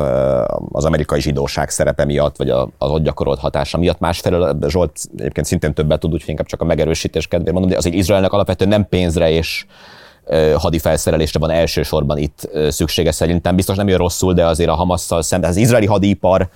[0.71, 3.99] az amerikai zsidóság szerepe miatt, vagy az ott gyakorolt hatása miatt.
[3.99, 7.95] Másfelől Zsolt egyébként szintén többet tud, úgyhogy inkább csak a megerősítés kedvéért mondom, de azért
[7.95, 9.65] Izraelnek alapvetően nem pénzre és
[10.57, 13.55] hadi felszerelésre van elsősorban itt szüksége szerintem.
[13.55, 16.49] Biztos nem jön rosszul, de azért a Hamasszal szemben az izraeli hadipar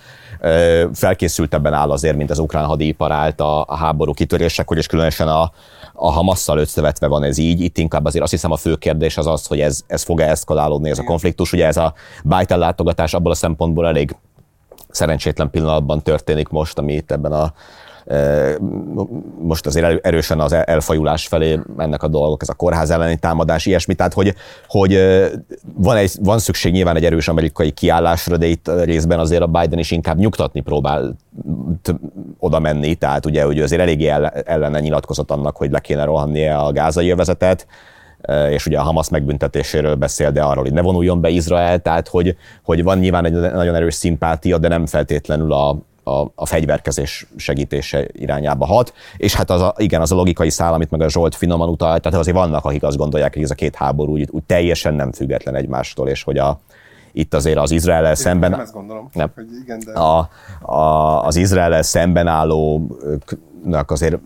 [0.93, 5.51] felkészültebben áll azért, mint az ukrán hadipar állt a, a háború kitörésekor, és különösen a,
[5.93, 7.61] a Hamasszal összevetve van ez így.
[7.61, 10.89] Itt inkább azért azt hiszem a fő kérdés az az, hogy ez, ez fog-e eszkalálódni
[10.89, 11.53] ez a konfliktus.
[11.53, 11.93] Ugye ez a
[12.23, 14.15] Biden látogatás abból a szempontból elég
[14.89, 17.53] szerencsétlen pillanatban történik most, ami itt ebben a
[19.41, 23.93] most azért erősen az elfajulás felé mennek a dolgok, ez a kórház elleni támadás, ilyesmi,
[23.93, 24.33] tehát hogy,
[24.67, 24.99] hogy
[25.75, 29.79] van, egy, van szükség nyilván egy erős amerikai kiállásra, de itt részben azért a Biden
[29.79, 31.15] is inkább nyugtatni próbál
[32.39, 34.07] oda menni, tehát ugye hogy azért eléggé
[34.45, 37.67] ellene nyilatkozott annak, hogy le kéne rohannia a gázai övezetet,
[38.49, 42.35] és ugye a Hamas megbüntetéséről beszél, de arról, hogy ne vonuljon be Izrael, tehát hogy,
[42.63, 45.77] hogy van nyilván egy nagyon erős szimpátia, de nem feltétlenül a,
[46.07, 50.73] a, a fegyverkezés segítése irányába hat, és hát az a, igen, az a logikai szál,
[50.73, 53.55] amit meg a Zsolt finoman utalt, tehát azért vannak, akik azt gondolják, hogy ez a
[53.55, 56.59] két háború úgy, úgy teljesen nem független egymástól, és hogy a,
[57.11, 58.51] itt azért az Izrael szemben...
[58.51, 59.91] Nem ezt gondolom, nem, hogy igen, de...
[59.91, 60.29] a,
[60.61, 64.17] a, az Izrael szemben állónak azért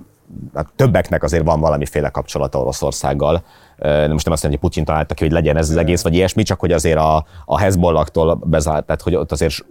[0.54, 3.44] hát többeknek azért van valamiféle kapcsolata Oroszországgal.
[3.84, 6.44] Most nem azt mondom, hogy Putyin találta ki, hogy legyen ez az egész, vagy ilyesmi,
[6.44, 9.66] csak hogy azért a, a Hezbollahtól bezárt, tehát hogy ott azért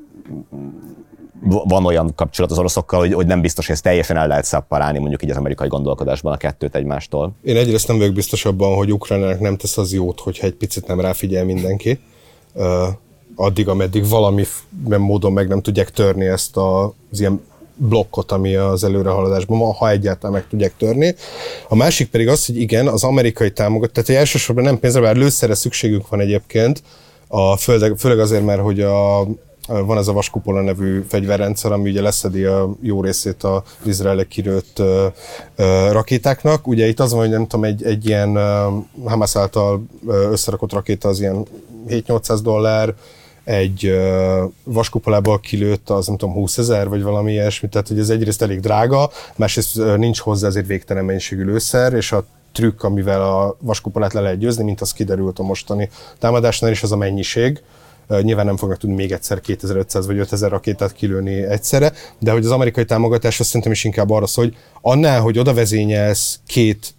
[1.42, 4.98] van olyan kapcsolat az oroszokkal, hogy, hogy nem biztos, hogy ezt teljesen el lehet szapparálni
[4.98, 7.32] mondjuk így az amerikai gondolkodásban a kettőt egymástól.
[7.42, 10.86] Én egyrészt nem vagyok biztos abban, hogy Ukrajnának nem tesz az jót, hogyha egy picit
[10.86, 12.00] nem ráfigyel mindenki.
[13.34, 14.44] Addig, ameddig valami
[14.84, 17.40] módon meg nem tudják törni ezt az ilyen
[17.74, 21.14] blokkot, ami az előrehaladásban van, ha egyáltalán meg tudják törni.
[21.68, 25.54] A másik pedig az, hogy igen, az amerikai támogatás, tehát elsősorban nem pénzre, bár lőszerre
[25.54, 26.82] szükségünk van egyébként,
[27.28, 29.26] a főleg, főleg azért, mert hogy a,
[29.70, 34.82] van ez a vaskupola nevű fegyverrendszer, ami ugye leszedi a jó részét az izraelek kirőtt
[35.90, 36.66] rakétáknak.
[36.66, 38.38] Ugye itt az van, hogy nem tudom, egy, egy ilyen
[39.04, 41.46] Hamas által összerakott rakéta az ilyen
[41.88, 42.94] 7-800 dollár,
[43.44, 44.00] egy
[44.64, 48.60] vaskupolából kilőtt az nem tudom 20 ezer, vagy valami ilyesmi, tehát hogy ez egyrészt elég
[48.60, 54.20] drága, másrészt nincs hozzá azért végtelen mennyiségű lőszer, és a trükk, amivel a vaskupolát le
[54.20, 57.62] lehet győzni, mint az kiderült a mostani támadásnál is, az a mennyiség.
[58.22, 62.50] Nyilván nem fognak tudni még egyszer 2500 vagy 5000 rakétát kilőni egyszerre, de hogy az
[62.50, 66.94] amerikai támogatás azt szerintem is inkább arra szól, hogy annál, hogy oda vezényelsz két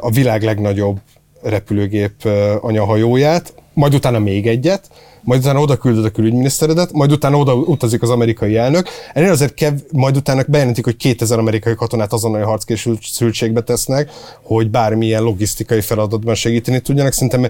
[0.00, 1.00] a világ legnagyobb
[1.42, 2.28] repülőgép
[2.60, 4.90] anyahajóját, majd utána még egyet,
[5.22, 8.88] majd utána oda küldöd a külügyminiszteredet, majd utána oda utazik az amerikai elnök.
[9.12, 14.10] Ennél azért kev, majd utána bejelentik, hogy 2000 amerikai katonát azonnali harckészültségbe tesznek,
[14.42, 17.12] hogy bármilyen logisztikai feladatban segíteni tudjanak.
[17.12, 17.46] Szerintem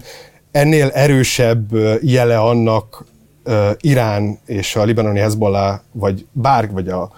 [0.59, 3.05] ennél erősebb jele annak
[3.81, 7.11] Irán és a libanoni Hezbollah, vagy bár, vagy a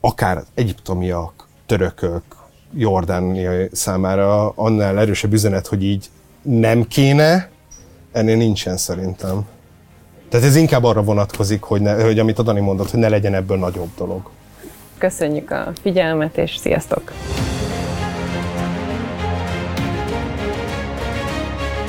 [0.00, 2.22] akár egyiptomiak, törökök,
[2.74, 6.06] jordániai számára annál erősebb üzenet, hogy így
[6.42, 7.48] nem kéne,
[8.12, 9.46] ennél nincsen szerintem.
[10.28, 13.34] Tehát ez inkább arra vonatkozik, hogy, ne, hogy amit a Dani mondott, hogy ne legyen
[13.34, 14.30] ebből nagyobb dolog.
[14.98, 17.12] Köszönjük a figyelmet, és sziasztok!